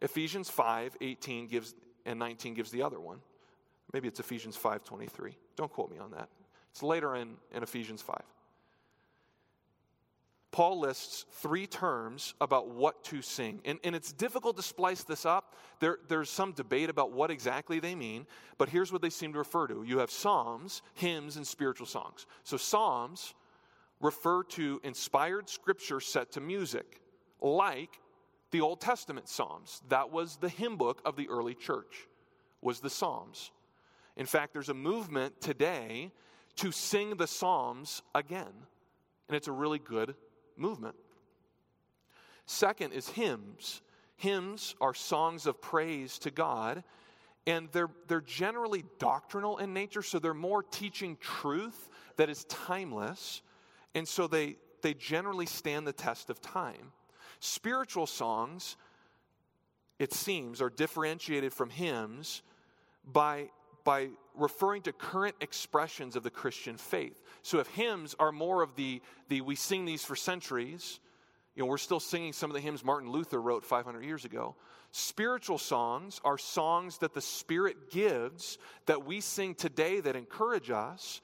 [0.00, 1.74] Ephesians 5 18 gives,
[2.06, 3.20] and 19 gives the other one.
[3.92, 5.36] Maybe it's Ephesians 5 23.
[5.56, 6.28] Don't quote me on that.
[6.70, 8.16] It's later in, in Ephesians 5.
[10.54, 13.60] Paul lists three terms about what to sing.
[13.64, 15.56] And, and it's difficult to splice this up.
[15.80, 18.24] There, there's some debate about what exactly they mean,
[18.56, 22.26] but here's what they seem to refer to you have psalms, hymns, and spiritual songs.
[22.44, 23.34] So, psalms
[24.00, 27.00] refer to inspired scripture set to music,
[27.40, 27.98] like
[28.54, 29.82] the Old Testament psalms.
[29.88, 32.06] That was the hymn book of the early church,
[32.62, 33.50] was the psalms.
[34.16, 36.12] In fact, there's a movement today
[36.58, 38.52] to sing the psalms again.
[39.26, 40.14] And it's a really good
[40.56, 40.94] movement.
[42.46, 43.82] Second is hymns.
[44.18, 46.84] Hymns are songs of praise to God,
[47.48, 53.42] and they're, they're generally doctrinal in nature, so they're more teaching truth that is timeless,
[53.96, 56.92] and so they, they generally stand the test of time.
[57.46, 58.78] Spiritual songs,
[59.98, 62.40] it seems, are differentiated from hymns
[63.04, 63.50] by
[63.84, 67.20] by referring to current expressions of the Christian faith.
[67.42, 71.00] So if hymns are more of the, the we sing these for centuries,
[71.54, 74.56] you know, we're still singing some of the hymns Martin Luther wrote 500 years ago.
[74.90, 81.20] Spiritual songs are songs that the Spirit gives that we sing today that encourage us,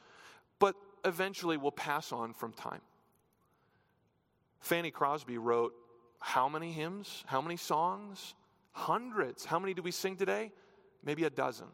[0.59, 2.83] but eventually will pass on from time.
[4.61, 5.73] Fanny Crosby wrote
[6.21, 7.25] how many hymns?
[7.27, 8.35] How many songs?
[8.73, 9.45] Hundreds.
[9.45, 10.53] How many do we sing today?
[11.03, 11.67] Maybe a dozen.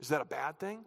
[0.00, 0.84] Is that a bad thing?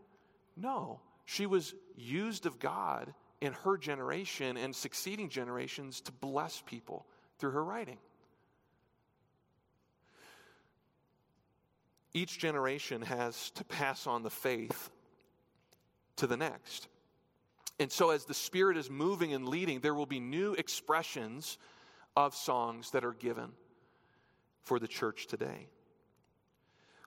[0.58, 1.02] No.
[1.26, 7.06] She was used of God in her generation and succeeding generations to bless people
[7.38, 7.98] through her writing.
[12.14, 14.90] Each generation has to pass on the faith
[16.16, 16.88] to the next.
[17.78, 21.58] And so, as the Spirit is moving and leading, there will be new expressions
[22.16, 23.52] of songs that are given
[24.64, 25.68] for the church today.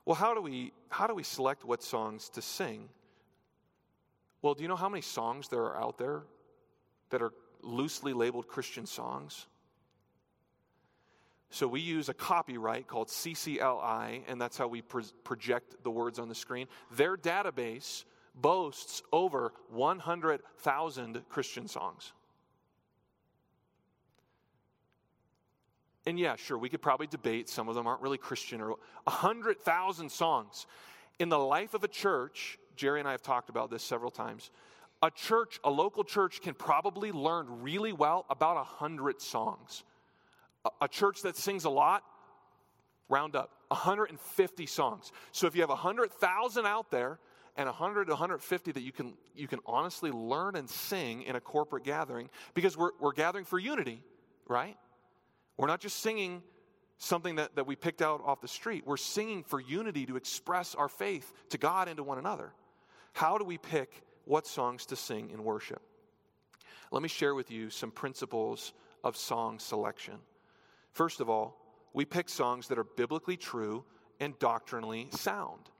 [0.04, 2.88] Well, how do we how do we select what songs to sing?
[4.40, 6.22] Well, do you know how many songs there are out there
[7.10, 7.32] that are
[7.62, 9.46] loosely labeled Christian songs?
[11.50, 16.18] So we use a copyright called CCLI, and that's how we pro- project the words
[16.18, 16.66] on the screen.
[16.92, 18.04] Their database
[18.34, 22.12] boasts over 100,000 Christian songs.
[26.08, 30.10] And yeah, sure, we could probably debate some of them aren't really Christian or 100,000
[30.10, 30.66] songs.
[31.18, 34.50] In the life of a church, Jerry and I have talked about this several times.
[35.02, 39.84] A church, a local church, can probably learn really well about 100 songs.
[40.64, 42.04] A, a church that sings a lot,
[43.10, 45.12] round up 150 songs.
[45.32, 47.18] So if you have 100,000 out there,
[47.54, 51.40] and 100 to 150 that you can, you can honestly learn and sing in a
[51.40, 54.00] corporate gathering because we're, we're gathering for unity,
[54.46, 54.78] right?
[55.58, 56.42] We're not just singing
[56.98, 58.84] something that, that we picked out off the street.
[58.86, 62.52] We're singing for unity to express our faith to God and to one another.
[63.12, 65.82] How do we pick what songs to sing in worship?
[66.90, 68.72] Let me share with you some principles
[69.04, 70.14] of song selection.
[70.92, 71.56] First of all,
[71.92, 73.84] we pick songs that are biblically true
[74.20, 75.70] and doctrinally sound.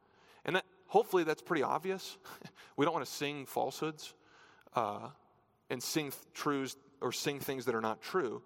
[0.45, 2.18] And that, hopefully that's pretty obvious.
[2.76, 4.14] we don't want to sing falsehoods
[4.74, 5.09] uh,
[5.70, 8.43] and sing truths or sing things that are not true.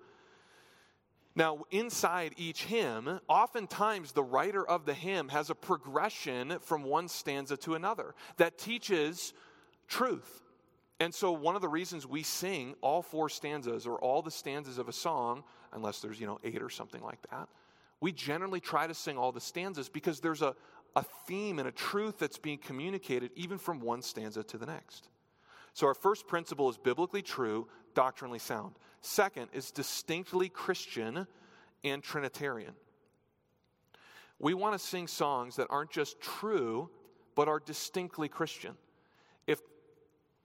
[1.35, 7.09] Now, inside each hymn, oftentimes the writer of the hymn has a progression from one
[7.09, 9.33] stanza to another that teaches
[9.89, 10.43] truth.
[11.01, 14.79] And so, one of the reasons we sing all four stanzas or all the stanzas
[14.79, 17.49] of a song, unless there's, you know, eight or something like that,
[18.01, 20.55] we generally try to sing all the stanzas because there's a,
[20.95, 25.09] a theme and a truth that's being communicated even from one stanza to the next.
[25.73, 28.75] So, our first principle is biblically true, doctrinally sound.
[29.03, 31.27] Second is distinctly Christian
[31.83, 32.75] and Trinitarian.
[34.39, 36.89] We want to sing songs that aren't just true,
[37.35, 38.75] but are distinctly Christian.
[39.47, 39.61] If,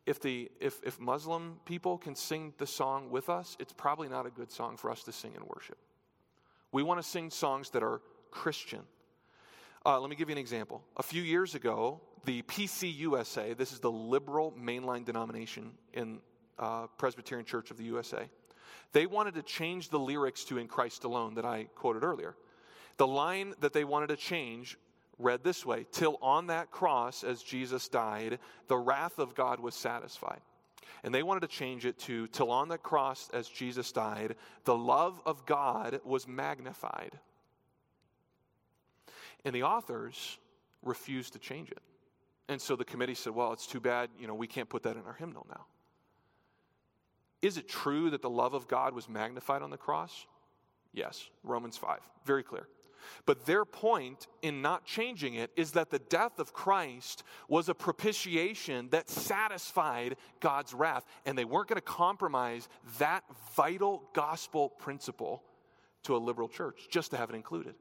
[0.08, 4.26] if, the, if, if Muslim people can sing the song with us, it's probably not
[4.26, 5.78] a good song for us to sing in worship.
[6.72, 8.02] We want to sing songs that are
[8.32, 8.82] Christian.
[9.86, 10.84] Uh, let me give you an example.
[10.98, 16.20] A few years ago, the PCUSA, this is the liberal mainline denomination in
[16.60, 18.30] uh, Presbyterian Church of the USA,
[18.92, 22.36] they wanted to change the lyrics to In Christ Alone that I quoted earlier.
[22.98, 24.78] The line that they wanted to change
[25.20, 29.76] read this way Till on that cross, as Jesus died, the wrath of God was
[29.76, 30.42] satisfied.
[31.04, 34.76] And they wanted to change it to Till on the cross, as Jesus died, the
[34.76, 37.20] love of God was magnified.
[39.46, 40.38] And the authors
[40.84, 41.82] refused to change it.
[42.50, 44.96] And so the committee said, well, it's too bad, you know, we can't put that
[44.96, 45.66] in our hymnal now.
[47.42, 50.26] Is it true that the love of God was magnified on the cross?
[50.94, 52.68] Yes, Romans 5, very clear.
[53.26, 57.74] But their point in not changing it is that the death of Christ was a
[57.74, 61.06] propitiation that satisfied God's wrath.
[61.26, 62.68] And they weren't going to compromise
[63.00, 63.24] that
[63.56, 65.44] vital gospel principle
[66.04, 67.76] to a liberal church just to have it included.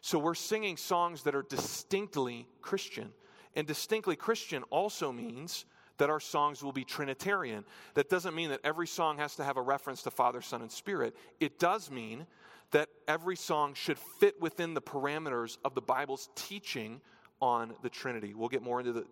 [0.00, 3.12] So we're singing songs that are distinctly Christian.
[3.54, 5.64] And distinctly Christian also means
[6.00, 7.62] that our songs will be Trinitarian.
[7.92, 10.72] That doesn't mean that every song has to have a reference to Father, Son, and
[10.72, 11.14] Spirit.
[11.40, 12.26] It does mean
[12.70, 17.02] that every song should fit within the parameters of the Bible's teaching
[17.42, 18.32] on the Trinity.
[18.32, 19.04] We'll get more into, the,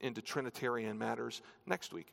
[0.00, 2.12] into Trinitarian matters next week.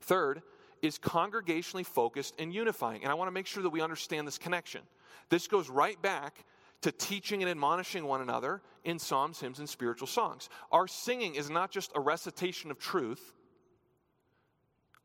[0.00, 0.42] Third
[0.82, 3.04] is congregationally focused and unifying.
[3.04, 4.80] And I want to make sure that we understand this connection.
[5.28, 6.44] This goes right back
[6.82, 10.48] to teaching and admonishing one another in psalms, hymns, and spiritual songs.
[10.70, 13.34] Our singing is not just a recitation of truth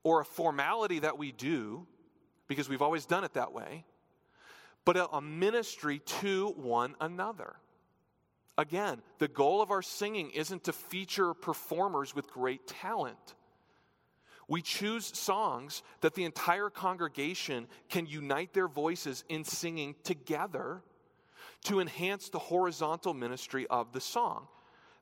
[0.03, 1.88] or a formality that we do
[2.47, 3.86] because we've always done it that way
[4.86, 7.55] but a, ministry to one another.
[8.57, 13.36] Again, the goal of our singing isn't to feature performers with great talent.
[14.47, 20.84] We choose songs that the entire congregation can unite their voices in singing together
[21.64, 24.47] to enhance the horizontal ministry of the song.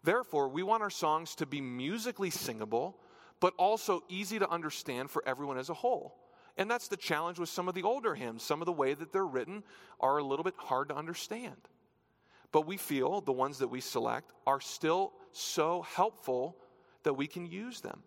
[0.04, 2.98] Therefore, we want our songs to be musically singable,
[3.40, 6.18] but also easy to understand for everyone as a whole.
[6.58, 8.44] And that's the challenge with some of the older hymns.
[8.44, 9.64] Some of the way that they're written
[10.00, 11.56] are a little bit hard to understand.
[12.52, 16.58] But we feel the ones that we select are still so helpful
[17.04, 18.04] that we can use them.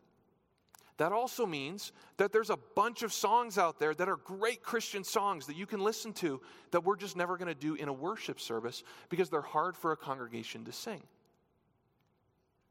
[0.99, 5.03] That also means that there's a bunch of songs out there that are great Christian
[5.03, 6.41] songs that you can listen to
[6.71, 9.91] that we're just never going to do in a worship service because they're hard for
[9.91, 11.03] a congregation to sing.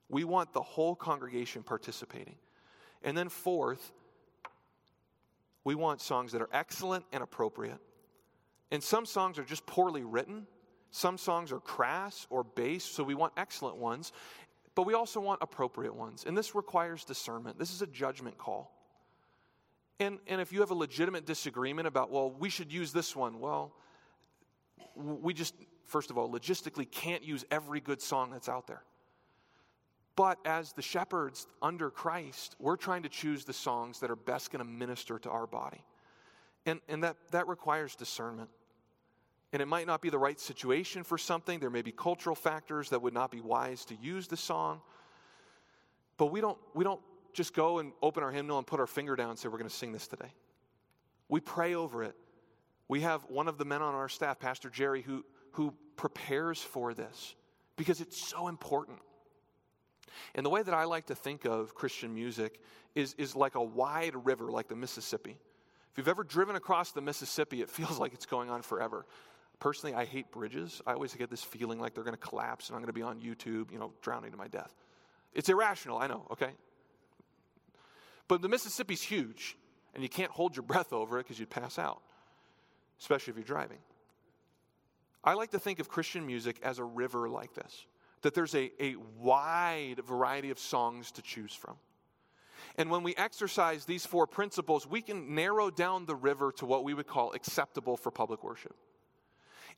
[0.07, 2.36] We want the whole congregation participating.
[3.03, 3.91] And then, fourth,
[5.65, 7.80] we want songs that are excellent and appropriate.
[8.71, 10.47] And some songs are just poorly written.
[10.91, 14.13] Some songs are crass or base, so we want excellent ones.
[14.76, 16.24] But we also want appropriate ones.
[16.26, 17.59] And this requires discernment.
[17.59, 18.71] This is a judgment call.
[19.99, 23.39] And, and if you have a legitimate disagreement about, well, we should use this one,
[23.39, 23.74] well,
[24.95, 25.53] we just,
[25.86, 28.82] first of all, logistically can't use every good song that's out there.
[30.15, 34.51] But as the shepherds under Christ, we're trying to choose the songs that are best
[34.51, 35.84] going to minister to our body.
[36.65, 38.49] And, and that, that requires discernment.
[39.53, 41.59] And it might not be the right situation for something.
[41.59, 44.81] There may be cultural factors that would not be wise to use the song.
[46.17, 46.99] But we don't, we don't
[47.33, 49.69] just go and open our hymnal and put our finger down and say, we're going
[49.69, 50.33] to sing this today.
[51.29, 52.15] We pray over it.
[52.87, 56.95] We have one of the men on our staff, Pastor Jerry, who, who prepares for
[56.95, 57.35] this
[57.75, 58.99] because it's so important.
[60.33, 62.59] And the way that I like to think of Christian music
[62.95, 65.37] is, is like a wide river, like the Mississippi.
[65.91, 69.05] If you've ever driven across the Mississippi, it feels like it's going on forever.
[69.64, 70.82] Personally, I hate bridges.
[70.86, 73.01] I always get this feeling like they're going to collapse and I'm going to be
[73.01, 74.76] on YouTube, you know, drowning to my death.
[75.34, 76.49] It's irrational, I know, okay?
[78.28, 79.55] But the Mississippi's huge,
[79.93, 82.01] and you can't hold your breath over it because you'd pass out,
[82.99, 83.78] especially if you're driving.
[85.24, 87.86] I like to think of Christian music as a river like this
[88.24, 91.78] that there's a, a wide variety of songs to choose from.
[92.78, 96.84] And when we exercise these four principles, we can narrow down the river to what
[96.84, 98.76] we would call acceptable for public worship.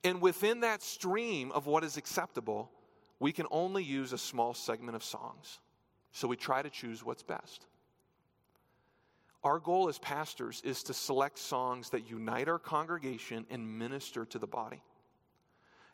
[0.05, 2.69] And within that stream of what is acceptable,
[3.19, 5.59] we can only use a small segment of songs.
[6.11, 7.65] So we try to choose what's best.
[9.43, 14.37] Our goal as pastors is to select songs that unite our congregation and minister to
[14.37, 14.83] the body.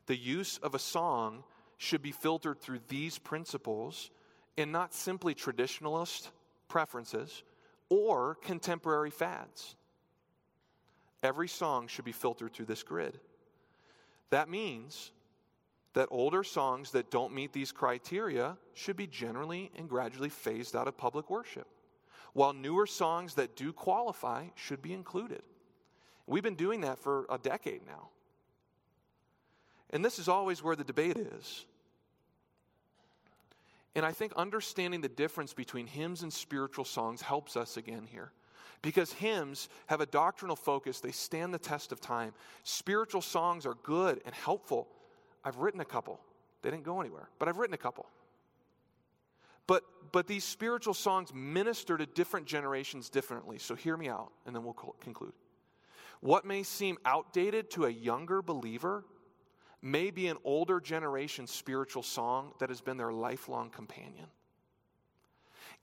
[0.08, 1.46] The use of a song
[1.78, 4.12] should be filtered through these principles
[4.58, 6.32] and not simply traditionalist
[6.68, 7.44] preferences
[7.88, 9.78] or contemporary fads.
[11.24, 13.18] Every song should be filtered through this grid.
[14.32, 15.12] That means
[15.94, 20.88] that older songs that don't meet these criteria should be generally and gradually phased out
[20.88, 21.68] of public worship,
[22.34, 25.44] while newer songs that do qualify should be included.
[26.28, 28.10] We've been doing that for a decade now.
[29.90, 31.66] And this is always where the debate is.
[33.94, 38.32] And I think understanding the difference between hymns and spiritual songs helps us again here.
[38.82, 42.34] Because hymns have a doctrinal focus, they stand the test of time.
[42.64, 44.88] Spiritual songs are good and helpful.
[45.44, 46.20] I've written a couple.
[46.62, 48.08] They didn't go anywhere, but I've written a couple.
[49.68, 53.58] But, but these spiritual songs minister to different generations differently.
[53.60, 55.34] So hear me out, and then we'll conclude.
[56.20, 59.04] What may seem outdated to a younger believer
[59.82, 64.28] may be an older generation spiritual song that has been their lifelong companion.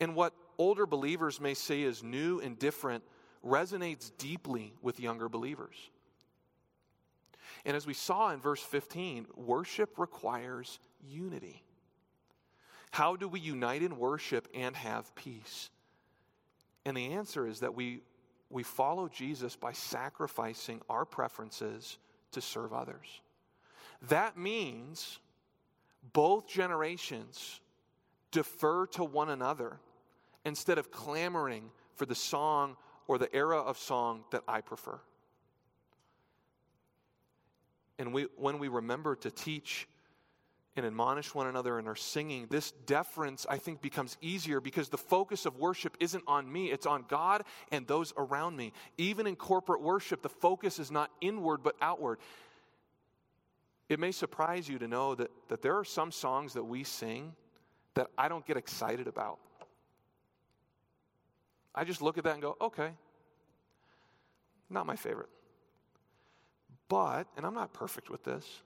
[0.01, 3.05] And what older believers may say is new and different
[3.45, 5.77] resonates deeply with younger believers.
[7.65, 10.79] And as we saw in verse 15, worship requires
[11.09, 11.63] unity.
[12.91, 15.71] How do we unite in worship and have peace?
[16.85, 18.03] And the answer is that we,
[18.51, 21.99] we follow Jesus by sacrificing our preferences
[22.33, 23.21] to serve others.
[24.09, 25.19] That means
[26.13, 27.61] both generations
[28.31, 29.79] defer to one another
[30.49, 32.76] instead of clamoring for the song
[33.07, 34.99] or the era of song that I prefer.
[37.99, 39.88] And we, when we remember to teach
[40.76, 44.99] and admonish one another in our singing, this deference, I think, becomes easier because the
[44.99, 47.42] focus of worship isn't on me, it's on God
[47.72, 48.72] and those around me.
[48.96, 52.18] Even in corporate worship, the focus is not inward but outward.
[53.88, 57.34] It may surprise you to know that, that there are some songs that we sing
[57.94, 59.40] that I don't get excited about.
[61.75, 62.91] I just look at that and go, okay,
[64.71, 65.29] not my favorite.
[66.89, 68.62] But, and I'm not perfect with this,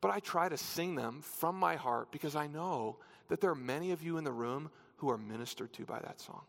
[0.00, 2.96] but I try to sing them from my heart because I know
[3.28, 6.20] that there are many of you in the room who are ministered to by that
[6.20, 6.42] song.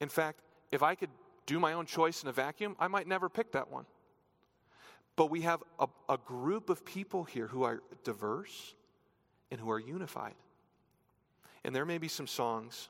[0.00, 0.40] In fact,
[0.72, 1.10] if I could
[1.46, 3.86] do my own choice in a vacuum, I might never pick that one.
[5.16, 8.74] But we have a, a group of people here who are diverse
[9.50, 10.34] and who are unified.
[11.64, 12.88] And there may be some songs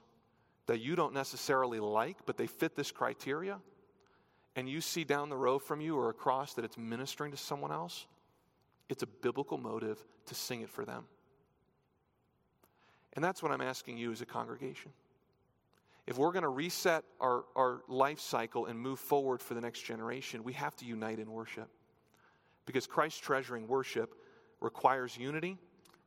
[0.66, 3.58] that you don't necessarily like, but they fit this criteria
[4.56, 7.70] and you see down the row from you or across that it's ministering to someone
[7.70, 8.06] else,
[8.88, 11.04] it's a biblical motive to sing it for them.
[13.12, 14.92] And that's what I'm asking you as a congregation.
[16.06, 19.82] If we're going to reset our, our life cycle and move forward for the next
[19.82, 21.68] generation, we have to unite in worship.
[22.64, 24.14] Because Christ treasuring worship
[24.60, 25.58] requires unity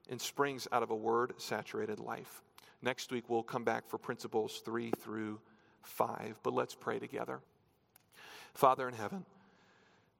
[0.10, 2.42] and springs out of a word saturated life.
[2.82, 5.40] Next week, we'll come back for principles three through
[5.82, 7.42] five, but let's pray together.
[8.54, 9.26] Father in heaven,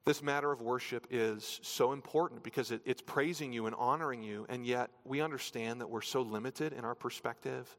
[0.06, 4.46] this matter of worship is so important because it, it's praising you and honoring you,
[4.50, 7.78] and yet we understand that we're so limited in our perspective.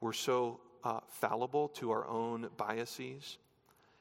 [0.00, 3.38] We're so uh, fallible to our own biases.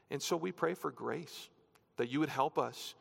[0.09, 1.49] And so we pray for grace
[1.97, 2.95] that you would help us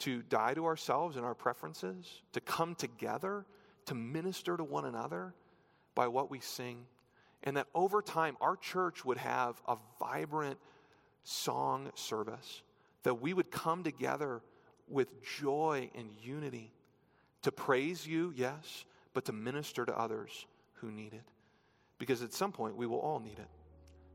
[0.00, 3.46] to die to ourselves and our preferences, to come together,
[3.86, 5.34] to minister to one another
[5.96, 6.86] by what we sing,
[7.42, 10.58] and that over time our church would have a vibrant,
[11.24, 12.62] song service,
[13.02, 14.40] that we would come together
[14.88, 15.08] with
[15.40, 16.72] joy and unity
[17.42, 21.24] to praise you, yes, but to minister to others who need it.
[21.98, 23.48] Because at some point we will all need it.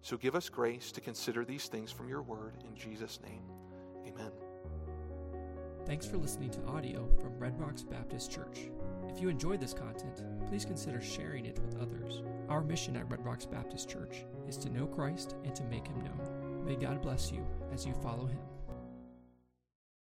[0.01, 3.43] So give us grace to consider these things from your word in Jesus' name.
[4.07, 4.31] Amen.
[5.85, 8.69] Thanks for listening to audio from Red Rocks Baptist Church.
[9.13, 12.23] If you enjoyed this content, please consider sharing it with others.
[12.49, 16.01] Our mission at Red Rocks Baptist Church is to know Christ and to make him
[16.01, 16.65] known.
[16.65, 18.39] May God bless you as you follow him.